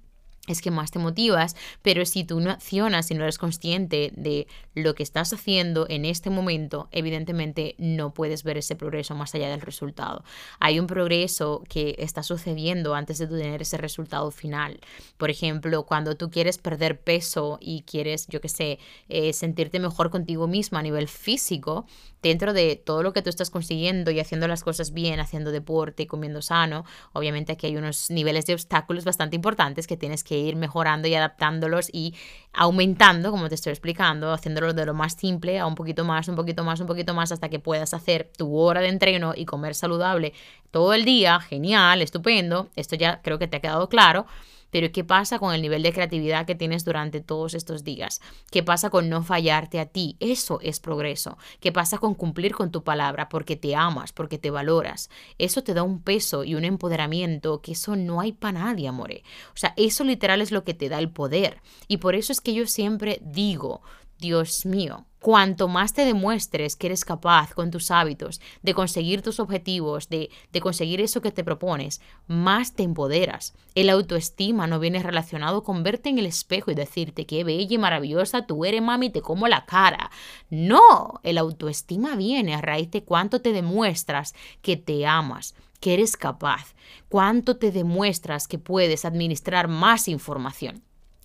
[0.51, 4.47] es que más te motivas, pero si tú no accionas y no eres consciente de
[4.73, 9.49] lo que estás haciendo en este momento, evidentemente no puedes ver ese progreso más allá
[9.49, 10.23] del resultado.
[10.59, 14.79] Hay un progreso que está sucediendo antes de tener ese resultado final.
[15.17, 20.09] Por ejemplo, cuando tú quieres perder peso y quieres, yo qué sé, eh, sentirte mejor
[20.09, 21.85] contigo misma a nivel físico,
[22.21, 26.03] dentro de todo lo que tú estás consiguiendo y haciendo las cosas bien, haciendo deporte
[26.03, 30.37] y comiendo sano, obviamente aquí hay unos niveles de obstáculos bastante importantes que tienes que
[30.37, 32.15] ir mejorando y adaptándolos y
[32.53, 36.35] aumentando, como te estoy explicando, haciéndolo de lo más simple a un poquito más, un
[36.35, 39.75] poquito más, un poquito más, hasta que puedas hacer tu hora de entreno y comer
[39.75, 40.33] saludable
[40.71, 41.39] todo el día.
[41.39, 42.69] Genial, estupendo.
[42.75, 44.25] Esto ya creo que te ha quedado claro.
[44.71, 48.21] Pero ¿qué pasa con el nivel de creatividad que tienes durante todos estos días?
[48.51, 50.17] ¿Qué pasa con no fallarte a ti?
[50.19, 51.37] Eso es progreso.
[51.59, 55.09] ¿Qué pasa con cumplir con tu palabra porque te amas, porque te valoras?
[55.37, 59.23] Eso te da un peso y un empoderamiento que eso no hay para nadie, amore.
[59.53, 61.61] O sea, eso literal es lo que te da el poder.
[61.87, 63.81] Y por eso es que yo siempre digo,
[64.17, 69.41] Dios mío, Cuanto más te demuestres que eres capaz con tus hábitos de conseguir tus
[69.41, 70.29] objetivos, de,
[70.61, 73.53] conseguir eso que te propones, más te empoderas.
[73.75, 77.77] El autoestima no viene relacionado con verte en el espejo y decirte qué bella y
[77.77, 80.09] maravillosa tú eres, mami, te como la cara.
[80.49, 86.15] No, el autoestima viene a raíz de cuánto te demuestras que te amas, que eres
[86.15, 86.75] capaz,
[87.09, 90.81] cuánto te demuestras que puedes administrar más información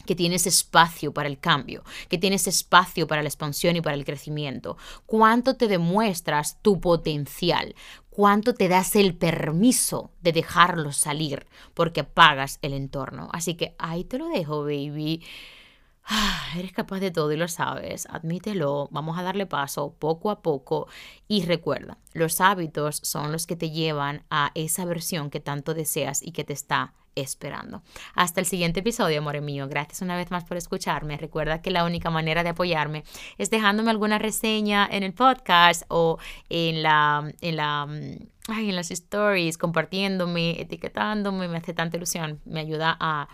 [0.06, 4.04] que tienes espacio para el cambio, que tienes espacio para la expansión y para el
[4.04, 4.76] crecimiento,
[5.06, 7.74] cuánto te demuestras tu potencial,
[8.10, 13.28] cuánto te das el permiso de dejarlo salir porque pagas el entorno.
[13.32, 15.22] Así que ahí te lo dejo, baby.
[16.06, 20.42] Ah, eres capaz de todo y lo sabes, admítelo, vamos a darle paso poco a
[20.42, 20.86] poco.
[21.28, 26.22] Y recuerda, los hábitos son los que te llevan a esa versión que tanto deseas
[26.22, 27.82] y que te está esperando.
[28.14, 29.68] Hasta el siguiente episodio, amor mío.
[29.68, 31.16] Gracias una vez más por escucharme.
[31.16, 33.04] Recuerda que la única manera de apoyarme
[33.38, 37.86] es dejándome alguna reseña en el podcast o en la en la
[38.48, 43.28] en las stories, compartiéndome, etiquetándome, me hace tanta ilusión, me ayuda a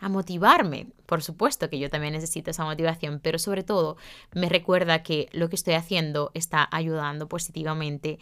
[0.00, 0.88] a motivarme.
[1.06, 3.96] Por supuesto que yo también necesito esa motivación, pero sobre todo
[4.32, 8.18] me recuerda que lo que estoy haciendo está ayudando positivamente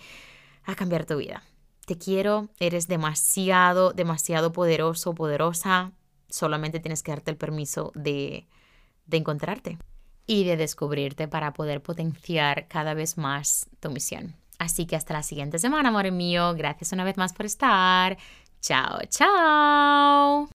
[0.65, 1.43] a cambiar tu vida.
[1.89, 5.93] Te quiero, eres demasiado, demasiado poderoso, poderosa.
[6.29, 8.47] Solamente tienes que darte el permiso de,
[9.07, 9.79] de encontrarte
[10.27, 14.37] y de descubrirte para poder potenciar cada vez más tu misión.
[14.59, 16.53] Así que hasta la siguiente semana, amor mío.
[16.55, 18.19] Gracias una vez más por estar.
[18.61, 20.58] Chao, chao.